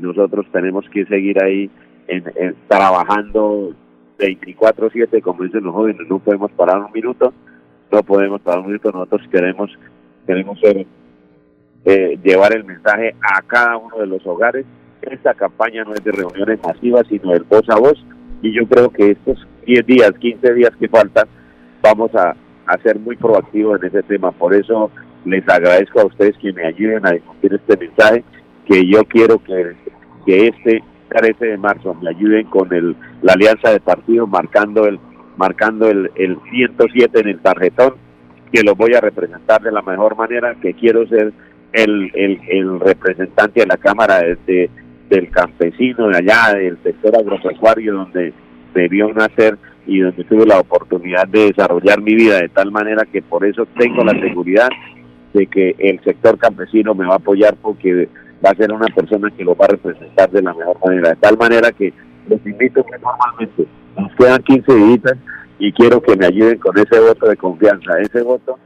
Nosotros 0.00 0.46
tenemos 0.52 0.88
que 0.90 1.04
seguir 1.06 1.42
ahí 1.42 1.70
en, 2.08 2.56
trabajando 2.68 3.72
24/7, 4.18 5.20
como 5.22 5.44
dicen 5.44 5.64
los 5.64 5.74
jóvenes, 5.74 6.06
no 6.08 6.18
podemos 6.18 6.50
parar 6.52 6.80
un 6.80 6.92
minuto 6.92 7.32
no 7.90 8.02
podemos 8.02 8.40
parar 8.40 8.60
un 8.60 8.66
minuto, 8.66 8.90
nosotros 8.90 9.22
queremos, 9.30 9.70
queremos 10.26 10.58
ser, 10.60 10.86
eh, 11.84 12.18
llevar 12.22 12.54
el 12.54 12.64
mensaje 12.64 13.14
a 13.22 13.42
cada 13.42 13.76
uno 13.76 13.98
de 13.98 14.06
los 14.06 14.26
hogares. 14.26 14.66
Esta 15.02 15.34
campaña 15.34 15.84
no 15.84 15.94
es 15.94 16.02
de 16.02 16.12
reuniones 16.12 16.58
masivas, 16.62 17.06
sino 17.08 17.32
de 17.32 17.40
voz 17.40 17.68
a 17.68 17.76
voz, 17.76 18.04
y 18.42 18.52
yo 18.52 18.66
creo 18.66 18.90
que 18.90 19.12
estos 19.12 19.46
10 19.66 19.86
días, 19.86 20.12
15 20.18 20.54
días 20.54 20.72
que 20.78 20.88
faltan, 20.88 21.28
vamos 21.80 22.12
a, 22.14 22.34
a 22.66 22.78
ser 22.78 22.98
muy 22.98 23.16
proactivos 23.16 23.80
en 23.80 23.88
ese 23.88 24.02
tema. 24.02 24.32
Por 24.32 24.54
eso 24.54 24.90
les 25.24 25.48
agradezco 25.48 26.00
a 26.00 26.06
ustedes 26.06 26.36
que 26.38 26.52
me 26.52 26.66
ayuden 26.66 27.06
a 27.06 27.12
difundir 27.12 27.54
este 27.54 27.76
mensaje, 27.76 28.24
que 28.66 28.84
yo 28.88 29.04
quiero 29.04 29.38
que, 29.38 29.76
que 30.24 30.48
este 30.48 30.82
13 31.08 31.44
de 31.44 31.56
marzo. 31.58 31.94
Me 31.94 32.10
ayuden 32.10 32.46
con 32.46 32.72
el, 32.72 32.96
la 33.22 33.34
alianza 33.34 33.70
de 33.70 33.80
partidos 33.80 34.28
marcando 34.28 34.86
el 34.86 34.98
marcando 35.36 35.88
el, 35.88 36.10
el 36.16 36.38
107 36.50 37.20
en 37.20 37.28
el 37.28 37.40
tarjetón, 37.40 37.94
que 38.52 38.62
lo 38.62 38.74
voy 38.74 38.94
a 38.94 39.00
representar 39.00 39.60
de 39.62 39.72
la 39.72 39.82
mejor 39.82 40.16
manera, 40.16 40.54
que 40.60 40.74
quiero 40.74 41.06
ser 41.08 41.32
el, 41.72 42.10
el, 42.14 42.80
representante 42.80 43.60
de 43.60 43.66
la 43.66 43.76
Cámara 43.76 44.20
de, 44.46 44.70
del 45.10 45.30
campesino 45.30 46.08
de 46.08 46.16
allá, 46.16 46.54
del 46.54 46.78
sector 46.82 47.16
agropecuario, 47.16 47.94
donde 47.94 48.32
debió 48.74 49.12
nacer 49.12 49.58
y 49.86 50.00
donde 50.00 50.24
tuve 50.24 50.46
la 50.46 50.60
oportunidad 50.60 51.28
de 51.28 51.46
desarrollar 51.46 52.00
mi 52.00 52.14
vida 52.14 52.40
de 52.40 52.48
tal 52.48 52.72
manera 52.72 53.04
que 53.04 53.22
por 53.22 53.44
eso 53.44 53.66
tengo 53.78 54.04
la 54.04 54.18
seguridad 54.20 54.68
de 55.32 55.46
que 55.46 55.76
el 55.78 56.02
sector 56.02 56.38
campesino 56.38 56.94
me 56.94 57.06
va 57.06 57.14
a 57.14 57.18
apoyar 57.18 57.56
porque 57.60 58.08
va 58.44 58.50
a 58.50 58.54
ser 58.54 58.72
una 58.72 58.86
persona 58.86 59.30
que 59.30 59.44
lo 59.44 59.54
va 59.54 59.66
a 59.66 59.68
representar 59.68 60.30
de 60.30 60.42
la 60.42 60.54
mejor 60.54 60.78
manera, 60.84 61.10
de 61.10 61.16
tal 61.16 61.36
manera 61.36 61.72
que 61.72 61.92
los 62.28 62.44
invito 62.46 62.84
que 62.84 62.98
normalmente 62.98 63.66
nos 63.96 64.14
quedan 64.16 64.42
15 64.42 64.74
días 64.74 65.14
y 65.58 65.72
quiero 65.72 66.00
que 66.02 66.16
me 66.16 66.26
ayuden 66.26 66.58
con 66.58 66.76
ese 66.78 67.00
voto 67.00 67.26
de 67.28 67.36
confianza, 67.36 67.98
ese 68.00 68.22
voto 68.22 68.58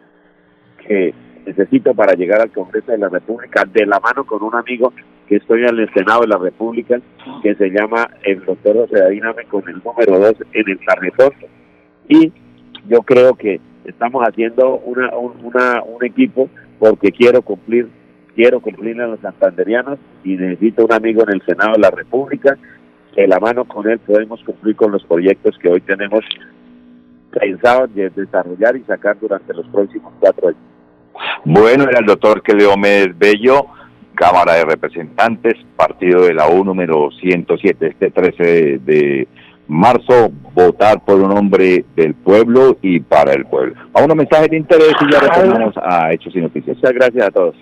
que 0.86 1.14
necesito 1.46 1.94
para 1.94 2.14
llegar 2.14 2.40
al 2.40 2.50
Congreso 2.50 2.92
de 2.92 2.98
la 2.98 3.08
República 3.08 3.64
de 3.64 3.86
la 3.86 4.00
mano 4.00 4.24
con 4.24 4.42
un 4.42 4.54
amigo 4.54 4.92
que 5.28 5.36
estoy 5.36 5.62
en 5.62 5.78
el 5.78 5.92
Senado 5.92 6.22
de 6.22 6.28
la 6.28 6.38
República 6.38 7.00
que 7.42 7.54
se 7.54 7.68
llama 7.70 8.10
el 8.24 8.44
doctor 8.44 8.76
José 8.76 9.20
con 9.48 9.68
el 9.68 9.82
número 9.84 10.18
2 10.18 10.34
en 10.52 10.68
el 10.68 10.80
tarjetón 10.84 11.32
y 12.08 12.32
yo 12.88 13.02
creo 13.02 13.34
que 13.34 13.60
estamos 13.84 14.22
haciendo 14.26 14.76
una, 14.78 15.16
un, 15.16 15.32
una, 15.44 15.82
un 15.82 16.04
equipo 16.04 16.48
porque 16.78 17.12
quiero 17.12 17.42
cumplir 17.42 17.88
quiero 18.34 18.60
cumplir 18.60 19.00
a 19.00 19.06
los 19.06 19.20
santanderianos 19.20 19.98
y 20.24 20.36
necesito 20.36 20.84
un 20.84 20.92
amigo 20.92 21.22
en 21.22 21.34
el 21.34 21.42
Senado 21.42 21.72
de 21.72 21.80
la 21.80 21.90
República 21.90 22.56
de 23.16 23.28
la 23.28 23.38
mano 23.38 23.64
con 23.64 23.88
él 23.88 23.98
podemos 23.98 24.42
cumplir 24.44 24.76
con 24.76 24.92
los 24.92 25.04
proyectos 25.04 25.58
que 25.58 25.68
hoy 25.68 25.80
tenemos 25.80 26.20
pensados 27.30 27.94
de 27.94 28.10
desarrollar 28.10 28.76
y 28.76 28.82
sacar 28.84 29.18
durante 29.20 29.52
los 29.54 29.66
próximos 29.68 30.12
cuatro 30.18 30.48
años. 30.48 30.60
Bueno, 31.44 31.84
era 31.84 32.00
el 32.00 32.06
doctor 32.06 32.42
Méndez 32.78 33.16
Bello, 33.18 33.66
Cámara 34.14 34.54
de 34.54 34.64
Representantes, 34.64 35.54
partido 35.76 36.22
de 36.22 36.34
la 36.34 36.48
U 36.48 36.64
número 36.64 37.10
107, 37.20 37.86
este 37.86 38.10
13 38.10 38.78
de, 38.84 39.28
marzo, 39.68 40.32
votar 40.52 41.04
por 41.04 41.20
un 41.20 41.30
hombre 41.36 41.84
del 41.94 42.14
pueblo 42.14 42.76
y 42.82 43.00
para 43.00 43.32
el 43.32 43.46
pueblo. 43.46 43.74
A 43.94 44.02
unos 44.02 44.16
mensajes 44.16 44.50
de 44.50 44.56
interés 44.56 44.94
y 45.00 45.12
ya 45.12 45.20
retornamos 45.20 45.74
a 45.76 46.12
Hechos 46.12 46.34
y 46.34 46.40
Noticias. 46.40 46.76
Muchas 46.76 46.92
gracias 46.92 47.26
a 47.26 47.30
todos. 47.30 47.54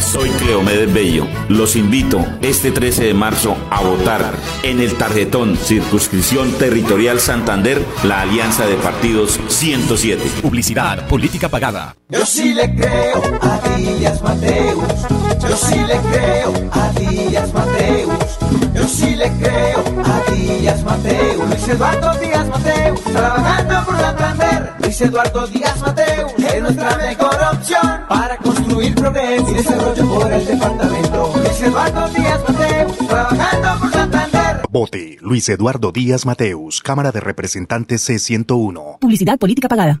Soy 0.00 0.28
Cleomedes 0.30 0.92
Bello. 0.92 1.26
Los 1.48 1.76
invito 1.76 2.24
este 2.42 2.72
13 2.72 3.04
de 3.04 3.14
marzo 3.14 3.56
a 3.70 3.80
votar 3.82 4.34
en 4.62 4.80
el 4.80 4.94
tarjetón 4.96 5.56
Circunscripción 5.56 6.52
Territorial 6.52 7.20
Santander, 7.20 7.84
la 8.02 8.22
Alianza 8.22 8.66
de 8.66 8.74
Partidos 8.74 9.38
107. 9.48 10.22
Publicidad, 10.42 11.06
política 11.06 11.48
pagada. 11.48 11.94
Yo 12.08 12.26
sí 12.26 12.54
le 12.54 12.74
creo 12.74 13.22
a 13.40 13.76
Díaz 13.76 14.20
Mateus. 14.22 15.19
Yo 15.48 15.56
sí 15.56 15.78
le 15.78 15.96
creo 15.98 16.52
a 16.72 16.92
Díaz 16.92 17.52
Mateus. 17.52 18.38
Yo 18.74 18.88
sí 18.88 19.16
le 19.16 19.30
creo 19.38 19.82
a 20.04 20.30
Díaz 20.30 20.84
Mateus. 20.84 21.48
Luis 21.48 21.68
Eduardo 21.68 22.14
Díaz 22.20 22.48
Mateus, 22.48 23.00
trabajando 23.02 23.84
por 23.86 23.96
Santander. 23.96 24.72
Luis 24.80 25.00
Eduardo 25.00 25.46
Díaz 25.46 25.80
Mateus 25.80 26.32
es 26.38 26.62
nuestra 26.62 26.96
mejor 26.96 27.36
opción 27.52 28.00
para 28.08 28.36
construir 28.38 28.94
progreso 28.94 29.50
y 29.50 29.54
desarrollo 29.54 30.14
por 30.14 30.32
el 30.32 30.46
departamento. 30.46 31.32
Luis 31.36 31.62
Eduardo 31.62 32.08
Díaz 32.08 32.40
Mateus, 32.48 32.98
trabajando 33.08 33.80
por 33.80 33.92
Santander. 33.92 34.62
Vote 34.70 35.16
Luis 35.20 35.48
Eduardo 35.48 35.90
Díaz 35.92 36.26
Mateus, 36.26 36.80
Cámara 36.80 37.12
de 37.12 37.20
Representantes 37.20 38.08
C101. 38.08 38.98
Publicidad 39.00 39.38
política 39.38 39.68
pagada. 39.68 40.00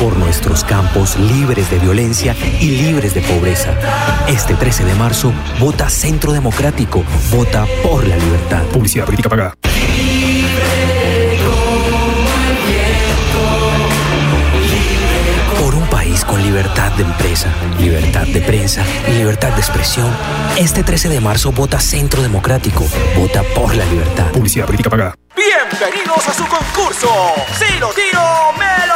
Por 0.00 0.16
nuestros 0.16 0.64
campos 0.64 1.18
libres 1.18 1.70
de 1.70 1.78
violencia 1.78 2.34
y 2.60 2.70
libres 2.70 3.14
de 3.14 3.22
pobreza. 3.22 3.74
Este 4.28 4.54
13 4.54 4.84
de 4.84 4.94
marzo, 4.94 5.32
vota 5.58 5.88
Centro 5.88 6.32
Democrático, 6.32 7.02
vota 7.30 7.66
por 7.82 8.06
la 8.06 8.16
libertad. 8.16 8.62
Publicidad 8.64 9.04
política 9.04 9.28
pagada. 9.28 9.54
Por 15.60 15.74
un 15.74 15.86
país 15.88 16.24
con 16.24 16.42
libertad 16.42 16.92
de 16.92 17.02
empresa, 17.02 17.48
libertad 17.78 18.26
de 18.26 18.40
prensa 18.40 18.84
y 19.08 19.12
libertad 19.12 19.52
de 19.52 19.60
expresión, 19.60 20.10
este 20.58 20.82
13 20.82 21.08
de 21.08 21.20
marzo 21.20 21.52
vota 21.52 21.80
Centro 21.80 22.22
Democrático, 22.22 22.84
vota 23.16 23.42
por 23.54 23.74
la 23.74 23.84
libertad. 23.86 24.30
Publicidad 24.32 24.66
política 24.66 24.90
pagada. 24.90 25.14
Bienvenidos 25.34 26.28
a 26.28 26.34
su 26.34 26.46
concurso. 26.46 27.08
Si 27.58 27.78
lo 27.78 27.90
tiro, 27.90 28.20
me 28.58 28.86
lo 28.86 28.95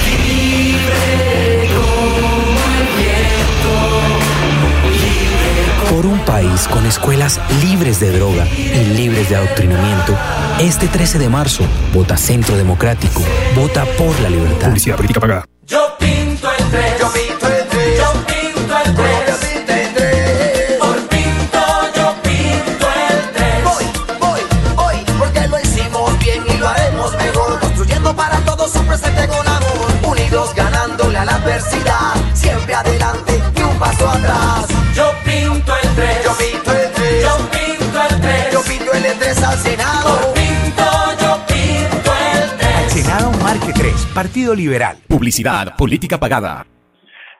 País 6.61 6.67
con 6.67 6.85
escuelas 6.85 7.39
libres 7.61 7.99
de 7.99 8.11
droga 8.11 8.47
y 8.47 8.85
libres 8.95 9.29
de 9.29 9.35
adoctrinamiento, 9.35 10.17
este 10.59 10.87
13 10.87 11.19
de 11.19 11.29
marzo, 11.29 11.63
vota 11.93 12.17
Centro 12.17 12.57
Democrático, 12.57 13.21
vota 13.55 13.85
por 13.97 14.19
la 14.19 14.29
libertad. 14.29 14.67
Publicidad 14.67 14.95
política 14.95 15.19
pagada. 15.19 15.45
Yo 15.67 15.95
pinto 15.99 16.49
el 16.57 16.65
3, 16.69 16.99
yo 16.99 17.11
pinto 17.11 17.47
el 17.47 17.67
3, 17.67 17.97
yo 17.97 18.13
pinto 18.25 18.77
el 18.85 18.95
3, 19.93 20.77
Por 20.79 21.07
pinto, 21.07 21.59
yo 21.95 22.15
pinto 22.23 22.87
el 23.09 23.31
3. 23.31 23.63
Voy, 23.63 23.85
voy, 24.19 24.41
voy, 24.75 24.95
porque 25.17 25.47
lo 25.47 25.59
hicimos 25.59 26.19
bien 26.19 26.43
y 26.47 26.57
lo 26.57 26.67
haremos 26.67 27.15
mejor. 27.17 27.59
Construyendo 27.59 28.15
para 28.15 28.37
todos 28.39 28.75
un 28.75 28.85
presente 28.87 29.27
con 29.27 29.47
amor. 29.47 29.87
Unidos 30.03 30.53
ganándole 30.55 31.17
a 31.17 31.25
la 31.25 31.35
adversidad. 31.35 32.13
Siempre 32.33 32.75
adelante 32.75 33.41
y 33.55 33.61
un 33.61 33.79
paso 33.79 34.09
atrás. 34.09 34.70
Pinto 39.31 39.39
el 39.39 39.39
3 39.39 39.43
al 39.43 39.57
Senado. 39.57 40.09
Por 40.19 40.33
pinto, 40.33 40.83
yo 41.21 41.31
pinto 41.47 42.11
el 42.33 42.57
3. 42.57 42.91
Senado 42.91 43.31
Marque 43.43 43.71
3, 43.73 44.11
Partido 44.13 44.55
Liberal. 44.55 44.97
Publicidad 45.07 45.75
política 45.77 46.17
pagada. 46.19 46.65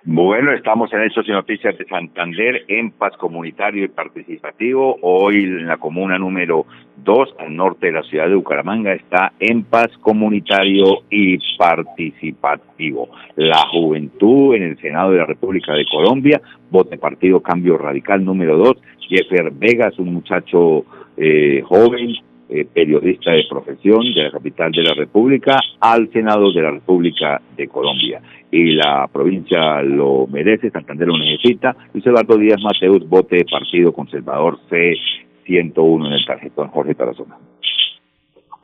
Bueno, 0.04 0.52
estamos 0.54 0.92
en 0.94 1.02
Hechos 1.04 1.28
y 1.28 1.32
Noticias 1.32 1.78
de 1.78 1.86
Santander, 1.86 2.64
en 2.68 2.90
Paz 2.90 3.16
Comunitario 3.18 3.84
y 3.86 3.88
Participativo. 3.88 4.98
Hoy 5.04 5.44
en 5.44 5.68
la 5.68 5.78
comuna 5.78 6.18
número 6.18 6.66
2, 6.98 7.36
al 7.38 7.56
norte 7.56 7.88
de 7.88 7.92
la 7.92 8.04
ciudad 8.04 8.28
de 8.28 8.34
Bucaramanga, 8.34 8.94
está 8.94 9.34
en 9.40 9.64
Paz 9.64 9.92
Comunitario 10.02 11.04
y 11.12 11.38
Participativo. 11.56 13.10
La 13.36 13.68
juventud 13.68 14.56
en 14.56 14.64
el 14.64 14.80
Senado 14.80 15.12
de 15.12 15.20
la 15.20 15.26
República 15.26 15.74
de 15.74 15.86
Colombia, 15.86 16.42
vote 16.72 16.98
Partido 16.98 17.42
Cambio 17.42 17.78
Radical 17.78 18.26
número 18.26 18.58
2. 18.58 18.78
Jeffer 19.08 19.52
Vega 19.52 19.90
es 19.90 20.00
un 20.00 20.14
muchacho 20.14 20.86
eh, 21.24 21.62
joven, 21.62 22.16
eh, 22.50 22.66
periodista 22.66 23.30
de 23.32 23.46
profesión 23.48 24.02
de 24.16 24.24
la 24.24 24.32
capital 24.32 24.72
de 24.72 24.82
la 24.82 24.96
República 24.96 25.60
al 25.80 26.12
Senado 26.12 26.52
de 26.52 26.64
la 26.64 26.72
República 26.72 27.40
de 27.56 27.68
Colombia. 27.68 28.20
Y 28.50 28.72
la 28.72 29.08
provincia 29.08 29.84
lo 29.84 30.26
merece, 30.26 30.72
Santander 30.72 31.08
lo 31.08 31.20
necesita. 31.20 31.76
Luis 31.94 32.08
Eduardo 32.08 32.38
Díaz 32.38 32.60
Mateus, 32.64 33.08
vote 33.08 33.46
Partido 33.50 33.94
Conservador 33.94 34.58
C101 34.68 36.08
en 36.08 36.14
el 36.14 36.26
tarjetón. 36.26 36.70
Jorge 36.70 36.96
Tarazona. 36.96 37.38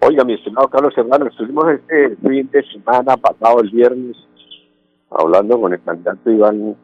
Oiga, 0.01 0.23
mi 0.23 0.33
estimado 0.33 0.67
Carlos 0.67 0.97
Hermano, 0.97 1.27
estuvimos 1.27 1.65
este 1.69 2.15
fin 2.27 2.49
de 2.51 2.63
semana 2.71 3.17
pasado, 3.17 3.61
el 3.61 3.69
viernes, 3.69 4.17
hablando 5.11 5.61
con 5.61 5.73
el 5.73 5.81
candidato 5.83 6.31
Iván 6.31 6.75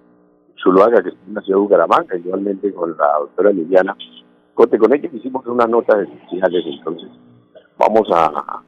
Zuluaga, 0.61 1.01
que 1.01 1.09
la 1.33 1.41
ciudad 1.41 1.57
de 1.57 1.63
Bucaramanga, 1.63 2.15
igualmente 2.15 2.71
con 2.73 2.95
la 2.95 3.07
doctora 3.21 3.51
Liliana 3.51 3.97
Cote. 4.53 4.77
Con 4.77 4.93
ella 4.93 5.09
hicimos 5.11 5.45
unas 5.47 5.69
notas 5.69 6.07
especiales, 6.07 6.63
entonces 6.65 7.09
vamos 7.77 8.07
a, 8.11 8.61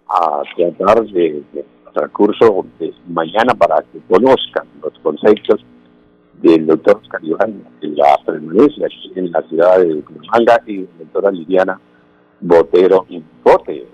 tratar 0.55 1.05
de, 1.05 1.43
de 1.53 1.65
transcurso 1.93 2.65
de 2.79 2.93
mañana 3.07 3.53
para 3.53 3.81
que 3.83 3.99
conozcan 4.09 4.67
los 4.81 4.93
conceptos 4.99 5.63
del 6.41 6.67
doctor 6.67 6.99
Oscar 7.01 7.23
Iván 7.23 7.63
en 7.81 7.95
la 7.95 8.17
permanencia 8.25 8.87
en 9.15 9.31
la 9.31 9.41
ciudad 9.43 9.79
de 9.79 9.95
Bucaramanga 9.95 10.61
y 10.67 10.77
la 10.81 10.87
doctora 10.99 11.31
Liliana 11.31 11.79
Botero 12.41 13.05
y 13.09 13.23
Bote, 13.43 13.87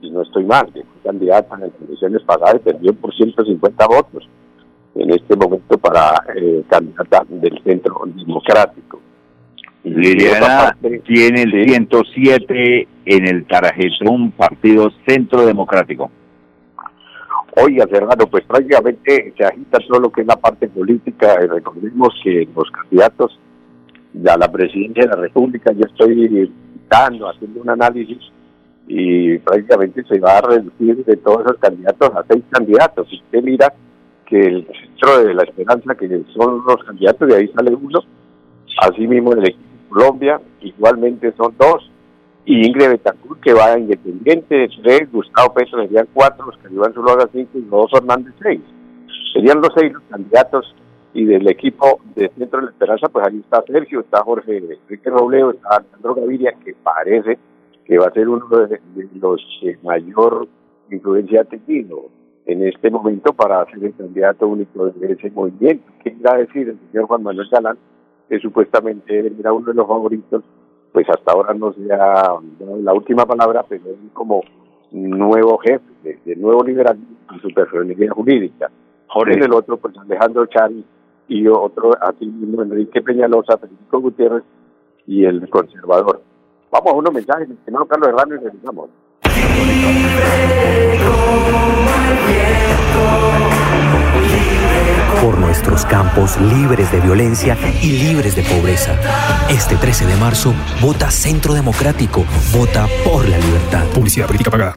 si 0.00 0.10
no 0.10 0.22
estoy 0.22 0.44
mal, 0.44 0.70
fue 0.72 0.84
candidata 1.02 1.56
en 1.56 1.62
las 1.62 1.70
elecciones 1.86 2.22
pasadas 2.22 2.56
y 2.56 2.58
perdió 2.60 2.94
por 2.94 3.14
150 3.14 3.86
votos 3.88 4.28
en 4.94 5.10
este 5.10 5.36
momento 5.36 5.78
para 5.78 6.24
eh, 6.36 6.62
candidata 6.68 7.24
del 7.28 7.60
Centro 7.62 8.00
Democrático. 8.06 9.00
Liliana 9.84 10.76
tiene 11.06 11.42
el 11.42 11.64
107 11.68 12.88
en 13.04 13.26
el 13.26 13.46
tarjetón 13.46 14.32
Partido 14.32 14.90
Centro 15.06 15.46
Democrático. 15.46 16.10
Oiga, 17.56 17.86
Fernando, 17.86 18.26
pues 18.26 18.44
prácticamente 18.44 19.32
se 19.36 19.44
agita 19.44 19.78
todo 19.88 20.00
lo 20.00 20.12
que 20.12 20.20
es 20.20 20.26
la 20.26 20.36
parte 20.36 20.68
política. 20.68 21.38
y 21.42 21.46
Recordemos 21.46 22.08
que 22.22 22.46
los 22.54 22.70
candidatos 22.70 23.38
a 24.28 24.36
la 24.36 24.50
presidencia 24.50 25.04
de 25.04 25.10
la 25.10 25.16
República, 25.16 25.72
yo 25.72 25.84
estoy 25.86 26.52
dando, 26.88 27.28
haciendo 27.28 27.60
un 27.60 27.70
análisis 27.70 28.18
y 28.86 29.38
prácticamente 29.38 30.02
se 30.04 30.18
va 30.18 30.38
a 30.38 30.40
reducir 30.40 31.04
de 31.04 31.16
todos 31.16 31.44
esos 31.44 31.58
candidatos 31.58 32.10
a 32.14 32.24
seis 32.28 32.42
candidatos. 32.50 33.08
Si 33.08 33.16
usted 33.16 33.42
mira 33.42 33.72
que 34.26 34.38
el 34.38 34.66
centro 34.66 35.24
de 35.24 35.34
la 35.34 35.42
esperanza, 35.42 35.94
que 35.94 36.08
son 36.34 36.62
los 36.66 36.84
candidatos, 36.84 37.28
de 37.28 37.36
ahí 37.36 37.48
sale 37.54 37.74
uno, 37.74 38.00
así 38.80 39.06
mismo 39.06 39.32
el 39.32 39.48
equipo 39.48 39.67
Colombia, 39.88 40.40
igualmente 40.60 41.32
son 41.36 41.54
dos, 41.58 41.90
y 42.44 42.66
Ingrid 42.66 42.88
Betancourt 42.88 43.40
que 43.40 43.52
va 43.52 43.72
a 43.72 43.78
Independiente, 43.78 44.68
tres, 44.82 45.12
Gustavo 45.12 45.52
Petro 45.52 45.82
serían 45.82 46.08
cuatro, 46.14 46.46
los 46.46 46.56
que 46.58 46.72
Iván 46.72 46.94
Zuluaga 46.94 47.28
cinco 47.32 47.58
y 47.58 47.68
Rodolfo 47.68 47.98
Hernández 47.98 48.34
seis. 48.42 48.60
Serían 49.34 49.60
los 49.60 49.70
seis 49.76 49.92
los 49.92 50.02
candidatos 50.04 50.74
y 51.12 51.24
del 51.24 51.48
equipo 51.48 52.00
de 52.14 52.30
Centro 52.38 52.60
de 52.60 52.66
la 52.66 52.72
Esperanza, 52.72 53.08
pues 53.08 53.26
ahí 53.26 53.38
está 53.38 53.62
Sergio, 53.66 54.00
está 54.00 54.22
Jorge 54.22 54.58
Enrique 54.58 55.10
Robledo, 55.10 55.50
está 55.50 55.76
Alejandro 55.76 56.14
Gaviria, 56.14 56.52
que 56.64 56.74
parece 56.74 57.38
que 57.84 57.98
va 57.98 58.06
a 58.06 58.12
ser 58.12 58.28
uno 58.28 58.46
de, 58.48 58.80
los 59.20 59.40
que 59.60 59.78
mayor 59.82 60.46
influencia 60.90 61.40
ha 61.40 61.44
tenido 61.44 62.06
en 62.46 62.66
este 62.66 62.90
momento 62.90 63.32
para 63.32 63.64
ser 63.66 63.84
el 63.84 63.94
candidato 63.94 64.46
único 64.46 64.86
de 64.86 65.12
ese 65.12 65.30
movimiento. 65.30 65.90
¿Qué 66.02 66.16
irá 66.18 66.34
a 66.34 66.38
decir 66.38 66.68
el 66.68 66.78
señor 66.90 67.06
Juan 67.06 67.22
Manuel 67.22 67.48
Galán, 67.50 67.78
que 68.28 68.38
supuestamente 68.38 69.32
era 69.38 69.52
uno 69.52 69.66
de 69.66 69.74
los 69.74 69.86
favoritos? 69.86 70.42
Pues 70.92 71.08
hasta 71.08 71.32
ahora 71.32 71.54
no 71.54 71.72
se 71.72 71.92
ha 71.92 71.96
dado 71.96 72.42
la 72.82 72.92
última 72.92 73.26
palabra, 73.26 73.64
pero 73.68 73.84
es 73.90 74.12
como 74.12 74.42
nuevo 74.90 75.58
jefe 75.58 75.84
de, 76.02 76.18
de 76.24 76.36
nuevo 76.36 76.64
liberalismo 76.64 77.16
y 77.36 77.40
su 77.40 77.48
personalidad 77.50 78.12
jurídica. 78.12 78.70
Jorge. 79.08 79.34
En 79.34 79.42
el 79.42 79.52
otro, 79.52 79.76
pues 79.76 79.96
Alejandro 79.98 80.46
Chari 80.46 80.84
y 81.28 81.46
otro, 81.46 81.92
aquí 82.00 82.26
mismo 82.26 82.62
Enrique 82.62 83.02
Peñalosa, 83.02 83.58
Federico 83.58 84.00
Gutiérrez 84.00 84.44
y 85.06 85.24
el 85.24 85.48
conservador. 85.48 86.22
Vamos 86.70 86.92
a 86.92 86.96
unos 86.96 87.12
mensajes, 87.12 87.48
mi 87.48 87.54
estimado 87.54 87.86
Carlos 87.86 88.08
Herrano, 88.08 88.34
y 88.34 88.38
regresamos. 88.38 88.90
Por 95.22 95.38
nuestros 95.38 95.84
campos 95.84 96.40
libres 96.40 96.92
de 96.92 97.00
violencia 97.00 97.56
y 97.82 97.92
libres 97.92 98.36
de 98.36 98.42
pobreza. 98.42 98.94
Este 99.48 99.76
13 99.76 100.06
de 100.06 100.16
marzo, 100.16 100.54
vota 100.80 101.10
Centro 101.10 101.54
Democrático, 101.54 102.24
vota 102.52 102.86
por 103.04 103.28
la 103.28 103.38
libertad. 103.38 103.84
Publicidad 103.94 104.26
política 104.26 104.50
pagada. 104.50 104.76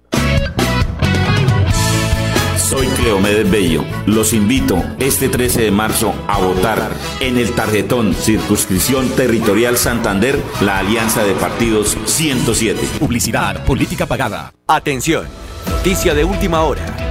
Soy 2.58 2.88
Cleomedes 2.88 3.52
Bello. 3.52 3.84
Los 4.06 4.32
invito 4.32 4.82
este 4.98 5.28
13 5.28 5.63
de 5.63 5.72
marzo 5.72 6.13
a 6.28 6.39
votar 6.39 6.91
en 7.20 7.38
el 7.38 7.52
tarjetón 7.52 8.15
Circunscripción 8.15 9.10
Territorial 9.10 9.76
Santander, 9.78 10.39
la 10.62 10.80
alianza 10.80 11.24
de 11.26 11.34
partidos 11.34 11.98
107. 12.06 12.80
Publicidad 12.98 13.65
política 13.65 14.06
pagada. 14.06 14.54
Atención, 14.67 15.28
noticia 15.70 16.13
de 16.13 16.24
última 16.24 16.62
hora. 16.62 17.11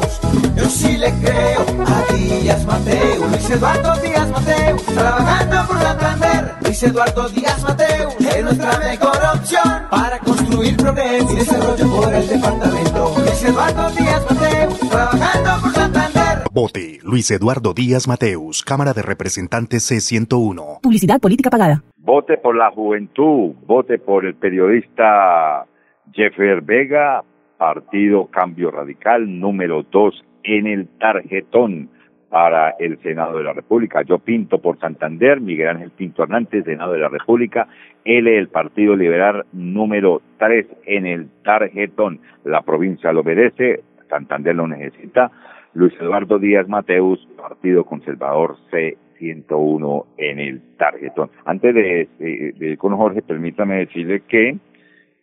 Sí 0.71 0.97
le 0.97 1.11
creo 1.19 1.59
a 1.85 2.13
Díaz 2.13 2.65
Mateus. 2.65 3.29
Luis 3.29 3.49
Eduardo 3.49 3.93
Díaz 4.01 4.31
Mateus. 4.31 4.85
Trabajando 4.85 5.57
por 5.67 5.77
Santander. 5.77 6.51
Luis 6.63 6.83
Eduardo 6.83 7.29
Díaz 7.29 7.63
Mateus. 7.63 8.15
Es 8.21 8.43
nuestra 8.43 8.79
mejor 8.79 9.17
opción 9.35 9.69
para 9.91 10.17
construir 10.19 10.77
progreso 10.77 11.33
y 11.33 11.35
desarrollo 11.35 11.85
por 11.93 12.13
el 12.13 12.25
departamento. 12.25 13.13
Luis 13.17 13.43
Eduardo 13.43 13.89
Díaz 13.91 14.25
Mateus. 14.31 14.79
Trabajando 14.89 15.49
por 15.61 15.71
Santander. 15.73 16.43
Vote 16.53 16.99
Luis 17.03 17.31
Eduardo 17.31 17.73
Díaz 17.73 18.07
Mateus, 18.07 18.63
Cámara 18.63 18.93
de 18.93 19.01
Representantes 19.01 19.91
C101. 19.91 20.79
Publicidad 20.81 21.19
política 21.19 21.49
pagada. 21.49 21.83
Vote 21.97 22.37
por 22.37 22.55
la 22.55 22.71
juventud, 22.71 23.55
vote 23.67 23.99
por 23.99 24.25
el 24.25 24.35
periodista 24.35 25.65
Jeffer 26.13 26.61
Vega, 26.61 27.25
Partido 27.57 28.27
Cambio 28.31 28.71
Radical 28.71 29.39
número 29.39 29.83
2 29.91 30.30
en 30.43 30.67
el 30.67 30.87
tarjetón 30.99 31.89
para 32.31 32.75
el 32.79 32.97
Senado 32.99 33.37
de 33.37 33.43
la 33.43 33.51
República. 33.51 34.03
Yo 34.03 34.17
pinto 34.19 34.61
por 34.61 34.79
Santander, 34.79 35.41
Miguel 35.41 35.67
Ángel 35.67 35.91
Pinto 35.91 36.23
Hernández, 36.23 36.63
Senado 36.63 36.93
de 36.93 36.99
la 36.99 37.09
República, 37.09 37.67
L, 38.05 38.37
el 38.37 38.47
Partido 38.47 38.95
Liberal 38.95 39.45
número 39.51 40.21
3 40.39 40.65
en 40.85 41.05
el 41.05 41.27
tarjetón. 41.43 42.21
La 42.45 42.61
provincia 42.61 43.11
lo 43.11 43.21
merece, 43.23 43.83
Santander 44.09 44.55
lo 44.55 44.65
necesita. 44.65 45.29
Luis 45.73 45.93
Eduardo 45.99 46.39
Díaz 46.39 46.69
Mateus, 46.69 47.27
Partido 47.35 47.83
Conservador 47.83 48.55
C101 48.71 50.05
en 50.17 50.39
el 50.39 50.61
tarjetón. 50.77 51.31
Antes 51.43 51.75
de, 51.75 52.07
ir 52.17 52.77
con 52.77 52.95
Jorge, 52.95 53.21
permítame 53.21 53.79
decirle 53.79 54.21
que 54.21 54.57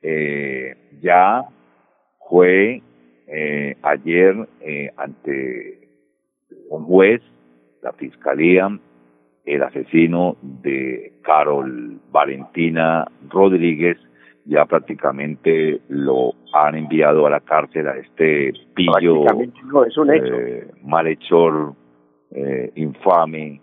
eh, 0.03 0.77
ya 1.01 1.43
fue 2.29 2.83
eh, 3.29 3.77
ayer 3.83 4.49
eh, 4.61 4.91
ante 4.97 5.89
un 6.71 6.85
juez, 6.85 7.23
la 7.83 7.93
fiscalía, 7.93 8.69
el 9.45 9.63
asesino 9.63 10.37
de 10.43 11.13
Carol 11.23 12.01
Valentina 12.11 13.07
Rodríguez, 13.29 13.99
ya 14.49 14.65
prácticamente 14.65 15.81
lo 15.89 16.33
han 16.55 16.75
enviado 16.75 17.27
a 17.27 17.31
la 17.31 17.41
cárcel 17.41 17.87
a 17.87 17.97
este 17.99 18.53
pillo 18.75 19.25
no, 19.71 19.85
es 19.85 19.97
un 19.99 20.13
hecho. 20.13 20.35
Eh, 20.35 20.71
malhechor 20.83 21.75
eh, 22.31 22.73
infame 22.75 23.61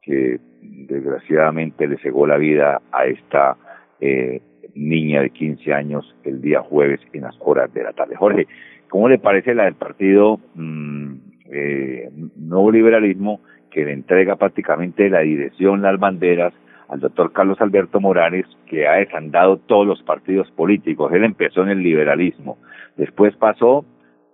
que 0.00 0.38
desgraciadamente 0.62 1.88
le 1.88 1.98
cegó 1.98 2.26
la 2.26 2.36
vida 2.36 2.80
a 2.92 3.06
esta 3.06 3.56
eh, 4.00 4.40
niña 4.74 5.22
de 5.22 5.30
15 5.30 5.72
años 5.72 6.16
el 6.22 6.40
día 6.40 6.60
jueves 6.62 7.00
en 7.12 7.22
las 7.22 7.36
horas 7.40 7.72
de 7.74 7.82
la 7.82 7.92
tarde. 7.92 8.14
Jorge, 8.14 8.46
¿cómo 8.88 9.08
le 9.08 9.18
parece 9.18 9.54
la 9.54 9.64
del 9.64 9.74
partido 9.74 10.40
mm, 10.54 11.14
eh, 11.50 12.10
Nuevo 12.36 12.70
Liberalismo 12.70 13.40
que 13.70 13.84
le 13.84 13.92
entrega 13.92 14.36
prácticamente 14.36 15.10
la 15.10 15.20
dirección, 15.20 15.82
las 15.82 15.98
banderas 15.98 16.52
al 16.88 17.00
doctor 17.00 17.32
Carlos 17.32 17.60
Alberto 17.60 18.00
Morales, 18.00 18.46
que 18.66 18.86
ha 18.86 18.94
desandado 18.94 19.58
todos 19.58 19.86
los 19.86 20.02
partidos 20.02 20.50
políticos. 20.52 21.12
Él 21.12 21.24
empezó 21.24 21.62
en 21.62 21.68
el 21.68 21.82
liberalismo, 21.82 22.58
después 22.96 23.36
pasó 23.36 23.84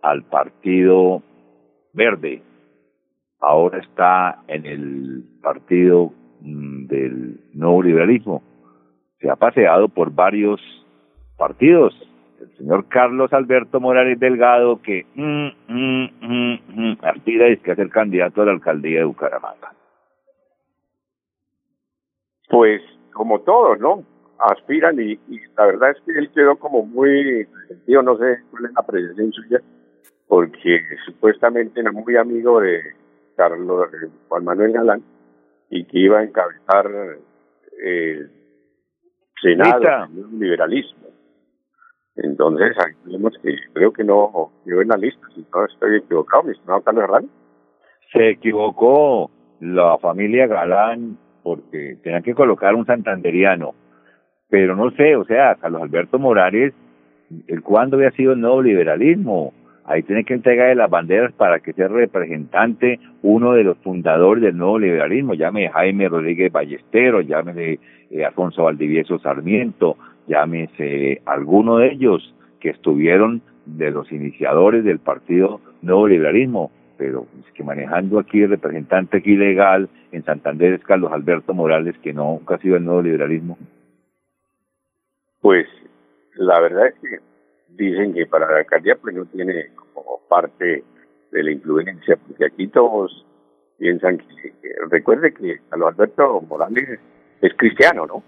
al 0.02 0.22
Partido 0.24 1.22
Verde, 1.92 2.42
ahora 3.40 3.78
está 3.78 4.42
en 4.48 4.66
el 4.66 5.24
Partido 5.42 6.12
mm, 6.40 6.86
del 6.86 7.40
Nuevo 7.54 7.82
Liberalismo. 7.82 8.42
Se 9.20 9.30
ha 9.30 9.36
paseado 9.36 9.88
por 9.88 10.12
varios 10.12 10.60
partidos, 11.36 11.94
señor 12.56 12.88
Carlos 12.88 13.32
Alberto 13.32 13.80
Morales 13.80 14.18
Delgado, 14.18 14.80
que 14.80 15.06
mm, 15.14 15.48
mm, 15.68 16.10
mm, 16.20 16.58
mm, 16.68 16.98
aspira 17.02 17.48
es 17.48 17.60
que 17.60 17.72
a 17.72 17.76
ser 17.76 17.90
candidato 17.90 18.42
a 18.42 18.46
la 18.46 18.52
alcaldía 18.52 19.00
de 19.00 19.04
Bucaramanga. 19.04 19.72
Pues 22.48 22.82
como 23.12 23.40
todos, 23.40 23.78
¿no? 23.80 24.04
Aspiran 24.38 25.00
y, 25.00 25.12
y, 25.12 25.40
la 25.56 25.66
verdad 25.66 25.90
es 25.90 26.02
que 26.04 26.18
él 26.18 26.30
quedó 26.34 26.56
como 26.56 26.84
muy 26.84 27.46
yo 27.86 28.02
no 28.02 28.16
sé 28.18 28.38
cuál 28.50 28.66
es 28.66 28.72
la 28.72 28.82
presencia 28.82 29.32
suya, 29.32 29.60
porque 30.28 30.80
supuestamente 31.06 31.80
era 31.80 31.92
muy 31.92 32.16
amigo 32.16 32.60
de 32.60 32.80
Carlos 33.36 33.88
Juan 34.28 34.44
Manuel 34.44 34.72
Galán 34.72 35.02
y 35.70 35.84
que 35.84 35.98
iba 35.98 36.18
a 36.18 36.24
encabezar 36.24 36.90
el 37.82 38.30
Senado 39.40 39.80
del 39.80 40.38
liberalismo. 40.38 41.04
Entonces, 42.16 42.76
vemos 43.04 43.32
que 43.42 43.56
creo 43.72 43.92
que 43.92 44.04
no 44.04 44.52
yo 44.64 44.80
en 44.80 44.88
la 44.88 44.96
lista, 44.96 45.26
si 45.34 45.44
no 45.52 45.64
estoy 45.64 45.96
equivocado, 45.96 46.44
mi 46.44 46.52
estimado 46.52 46.82
Carlos 46.82 47.04
Herrán. 47.04 47.30
Se 48.12 48.30
equivocó 48.30 49.30
la 49.60 49.98
familia 49.98 50.46
Galán 50.46 51.18
porque 51.42 51.96
tenían 52.02 52.22
que 52.22 52.34
colocar 52.34 52.74
un 52.74 52.86
santanderiano. 52.86 53.74
Pero 54.48 54.76
no 54.76 54.90
sé, 54.92 55.16
o 55.16 55.24
sea, 55.24 55.56
Carlos 55.56 55.82
Alberto 55.82 56.18
Morales, 56.18 56.72
el 57.48 57.62
cuándo 57.62 57.96
había 57.96 58.12
sido 58.12 58.32
el 58.32 58.40
nuevo 58.40 58.62
liberalismo. 58.62 59.52
Ahí 59.84 60.02
tiene 60.02 60.24
que 60.24 60.32
entregar 60.32 60.74
las 60.76 60.88
banderas 60.88 61.32
para 61.34 61.60
que 61.60 61.74
sea 61.74 61.88
representante 61.88 63.00
uno 63.22 63.52
de 63.52 63.64
los 63.64 63.76
fundadores 63.78 64.42
del 64.42 64.56
nuevo 64.56 64.78
liberalismo, 64.78 65.34
llame 65.34 65.68
Jaime 65.68 66.08
Rodríguez 66.08 66.50
Ballestero, 66.50 67.20
llámese 67.20 67.80
eh, 68.10 68.24
Alfonso 68.24 68.64
Valdivieso 68.64 69.18
Sarmiento, 69.18 69.98
llámese 70.26 71.22
alguno 71.26 71.78
de 71.78 71.92
ellos 71.92 72.34
que 72.60 72.70
estuvieron 72.70 73.42
de 73.66 73.90
los 73.90 74.10
iniciadores 74.12 74.84
del 74.84 74.98
partido 74.98 75.60
Nuevo 75.82 76.08
Liberalismo, 76.08 76.70
pero 76.96 77.26
que 77.54 77.62
manejando 77.62 78.18
aquí 78.18 78.42
el 78.42 78.50
representante 78.50 79.18
aquí 79.18 79.36
legal 79.36 79.88
en 80.12 80.24
Santander 80.24 80.74
es 80.74 80.82
Carlos 80.82 81.12
Alberto 81.12 81.54
Morales, 81.54 81.96
que 82.02 82.12
no, 82.12 82.32
nunca 82.32 82.56
ha 82.56 82.58
sido 82.58 82.76
el 82.76 82.84
Nuevo 82.84 83.02
Liberalismo. 83.02 83.56
Pues 85.40 85.66
la 86.34 86.60
verdad 86.60 86.88
es 86.88 86.94
que 86.94 87.18
dicen 87.76 88.12
que 88.12 88.26
para 88.26 88.50
la 88.50 88.58
alcaldía 88.58 88.96
pues 88.96 89.14
no 89.14 89.24
tiene 89.26 89.68
como 89.74 90.20
parte 90.28 90.82
de 91.30 91.42
la 91.42 91.50
influencia, 91.50 92.16
porque 92.16 92.46
aquí 92.46 92.68
todos 92.68 93.24
piensan 93.78 94.18
que, 94.18 94.54
recuerde 94.90 95.32
que 95.32 95.58
Carlos 95.68 95.92
Alberto 95.92 96.40
Morales 96.42 97.00
es 97.40 97.54
cristiano, 97.56 98.06
¿no? 98.06 98.22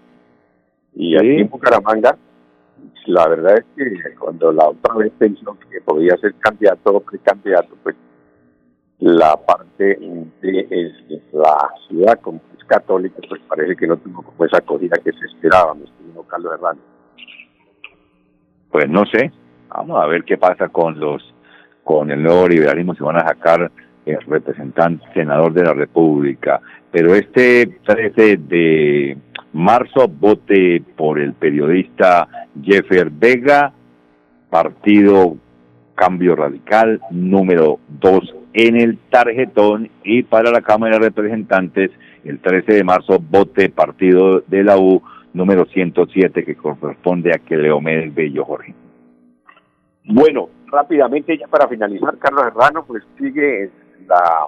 Y 0.99 1.15
aquí 1.15 1.41
en 1.41 1.47
Bucaramanga, 1.47 2.17
la 3.05 3.27
verdad 3.27 3.59
es 3.59 3.65
que 3.75 4.15
cuando 4.15 4.51
la 4.51 4.67
otra 4.67 4.95
vez 4.95 5.13
pensó 5.19 5.55
que 5.69 5.79
podía 5.81 6.17
ser 6.17 6.33
candidato 6.39 6.95
o 6.95 6.99
precandidato, 7.01 7.75
pues 7.83 7.95
la 8.97 9.37
parte 9.37 9.99
de, 10.41 10.91
la 11.33 11.69
ciudad 11.87 12.19
como 12.19 12.41
es 12.57 12.65
católica, 12.65 13.17
pues 13.29 13.39
parece 13.47 13.75
que 13.75 13.85
no 13.85 13.97
tuvo 13.97 14.23
como 14.23 14.43
esa 14.43 14.57
acogida 14.57 14.97
que 14.97 15.11
se 15.11 15.25
esperaba, 15.27 15.75
mi 15.75 15.83
estimado 15.83 16.23
Carlos 16.23 16.53
Hernández. 16.55 16.83
Pues 18.71 18.89
no 18.89 19.05
sé, 19.05 19.31
vamos 19.69 20.03
a 20.03 20.07
ver 20.07 20.23
qué 20.23 20.35
pasa 20.35 20.67
con 20.69 20.99
los 20.99 21.21
con 21.83 22.09
el 22.09 22.23
nuevo 22.23 22.47
liberalismo, 22.47 22.95
si 22.95 23.03
van 23.03 23.17
a 23.17 23.27
sacar 23.27 23.71
el 24.07 24.21
representante 24.21 25.05
senador 25.13 25.53
de 25.53 25.63
la 25.63 25.73
República. 25.73 26.61
Pero 26.91 27.15
este 27.15 27.79
13 27.85 28.37
de 28.37 29.17
marzo 29.53 30.07
vote 30.07 30.81
por 30.95 31.19
el 31.19 31.33
periodista 31.33 32.27
Jeffer 32.61 33.09
Vega, 33.09 33.73
partido 34.49 35.37
Cambio 35.95 36.35
Radical 36.35 37.01
número 37.11 37.79
2 37.99 38.35
en 38.53 38.75
el 38.75 38.97
tarjetón 39.09 39.89
y 40.03 40.23
para 40.23 40.51
la 40.51 40.61
Cámara 40.61 40.97
de 40.97 41.05
Representantes 41.05 41.91
el 42.23 42.39
13 42.39 42.73
de 42.73 42.83
marzo 42.83 43.19
vote 43.19 43.69
partido 43.69 44.41
de 44.47 44.63
la 44.63 44.77
U 44.77 45.01
número 45.33 45.65
107 45.65 46.43
que 46.43 46.55
corresponde 46.55 47.31
a 47.33 47.39
que 47.39 47.57
Leomedes 47.57 48.13
Bello 48.13 48.45
Jorge. 48.45 48.73
Bueno, 50.05 50.49
rápidamente 50.67 51.37
ya 51.37 51.47
para 51.47 51.67
finalizar, 51.67 52.17
Carlos 52.17 52.45
Herrano, 52.47 52.85
pues 52.85 53.03
sigue 53.17 53.69
la, 54.07 54.47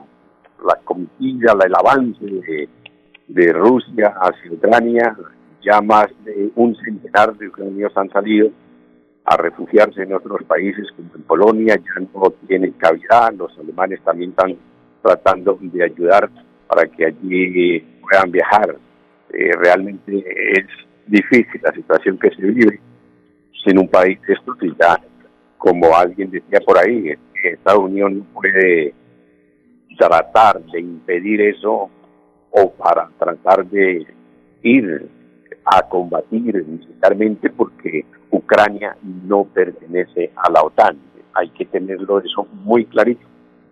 la 0.65 0.75
comitiva, 0.83 1.53
el 1.65 1.75
avance 1.75 2.67
de 3.27 3.53
Rusia 3.53 4.13
hacia 4.19 4.51
Ucrania, 4.51 5.15
ya 5.61 5.81
más 5.81 6.07
de 6.23 6.51
un 6.55 6.75
centenar 6.75 7.35
de 7.37 7.47
ucranianos 7.47 7.95
han 7.95 8.09
salido 8.09 8.49
a 9.25 9.37
refugiarse 9.37 10.03
en 10.03 10.13
otros 10.13 10.43
países 10.43 10.87
como 10.95 11.09
en 11.15 11.21
Polonia, 11.23 11.75
ya 11.75 12.07
no 12.13 12.29
tienen 12.47 12.71
cavidad, 12.73 13.33
los 13.33 13.57
alemanes 13.59 14.01
también 14.03 14.31
están 14.31 14.55
tratando 15.03 15.57
de 15.61 15.83
ayudar 15.83 16.29
para 16.67 16.87
que 16.87 17.05
allí 17.05 17.79
puedan 18.01 18.31
viajar. 18.31 18.75
Eh, 19.31 19.51
realmente 19.57 20.23
es 20.53 20.65
difícil 21.05 21.61
la 21.61 21.71
situación 21.73 22.17
que 22.17 22.31
se 22.31 22.41
vive 22.41 22.79
en 23.69 23.77
un 23.77 23.87
país 23.87 24.19
de 24.27 24.35
como 25.57 25.95
alguien 25.95 26.31
decía 26.31 26.59
por 26.65 26.77
ahí, 26.77 27.13
Estados 27.43 27.83
Unidos 27.83 28.11
no 28.13 28.23
puede 28.33 28.93
tratar 29.97 30.61
de 30.65 30.79
impedir 30.79 31.41
eso 31.41 31.89
o 32.51 32.71
para 32.71 33.09
tratar 33.17 33.65
de 33.65 34.05
ir 34.63 35.09
a 35.65 35.81
combatir 35.83 36.63
militarmente 36.65 37.49
porque 37.49 38.05
Ucrania 38.31 38.95
no 39.25 39.45
pertenece 39.45 40.31
a 40.35 40.51
la 40.51 40.61
OTAN. 40.63 40.97
Hay 41.33 41.49
que 41.49 41.65
tenerlo 41.65 42.19
eso 42.19 42.47
muy 42.63 42.85
clarito, 42.85 43.25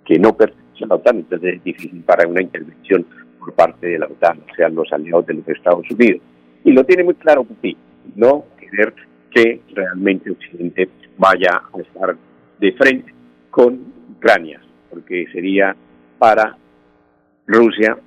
que 0.05 0.19
no 0.19 0.33
pertenece 0.33 0.83
a 0.83 0.87
la 0.87 0.95
OTAN, 0.95 1.17
entonces 1.17 1.55
es 1.55 1.63
difícil 1.63 2.03
para 2.03 2.27
una 2.27 2.41
intervención 2.41 3.05
por 3.39 3.53
parte 3.53 3.87
de 3.87 3.99
la 3.99 4.05
OTAN, 4.05 4.39
o 4.51 4.55
sea, 4.55 4.69
los 4.69 4.91
aliados 4.91 5.25
de 5.25 5.35
los 5.35 5.47
Estados 5.47 5.89
Unidos. 5.89 6.21
Y 6.63 6.71
lo 6.71 6.83
tiene 6.83 7.03
muy 7.03 7.15
claro 7.15 7.43
Putin, 7.43 7.77
no 8.15 8.45
querer 8.59 8.93
que 9.31 9.61
realmente 9.73 10.31
Occidente 10.31 10.89
vaya 11.17 11.61
a 11.73 11.81
estar 11.81 12.15
de 12.59 12.71
frente 12.73 13.13
con 13.49 13.79
Ucrania, 14.17 14.61
porque 14.89 15.25
sería 15.31 15.75
para 16.17 16.57
Rusia 17.45 17.97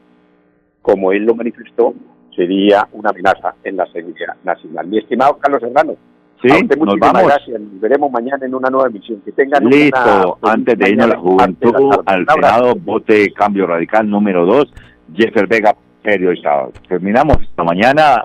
como 0.83 1.13
él 1.13 1.25
lo 1.25 1.35
manifestó, 1.35 1.95
sería 2.35 2.89
una 2.93 3.11
amenaza 3.11 3.55
en 3.65 3.77
la 3.77 3.87
seguridad 3.93 4.37
nacional. 4.45 4.87
Mi 4.87 4.99
estimado 4.99 5.39
Carlos 5.39 5.63
Hermano, 5.63 5.97
Sí, 6.43 6.49
nos 6.49 6.99
vamos. 6.99 7.25
Gracias. 7.27 7.61
Nos 7.61 7.81
veremos 7.81 8.11
mañana 8.11 8.47
en 8.47 8.55
una 8.55 8.71
nueva 8.71 8.89
emisión. 8.89 9.21
Que 9.25 9.33
tengan 9.33 9.63
Listo, 9.65 10.39
antes 10.43 10.79
de 10.79 10.91
irnos 10.91 11.05
a 11.05 11.09
la 11.09 11.19
juventud, 11.19 11.91
al 12.07 12.27
Senado, 12.27 12.75
vote 12.77 13.31
Cambio 13.35 13.67
Radical 13.67 14.09
número 14.09 14.47
2, 14.47 14.73
Jeffer 15.15 15.47
Vega, 15.47 15.77
periodista. 16.03 16.69
Terminamos 16.89 17.43
esta 17.43 17.63
mañana. 17.63 18.25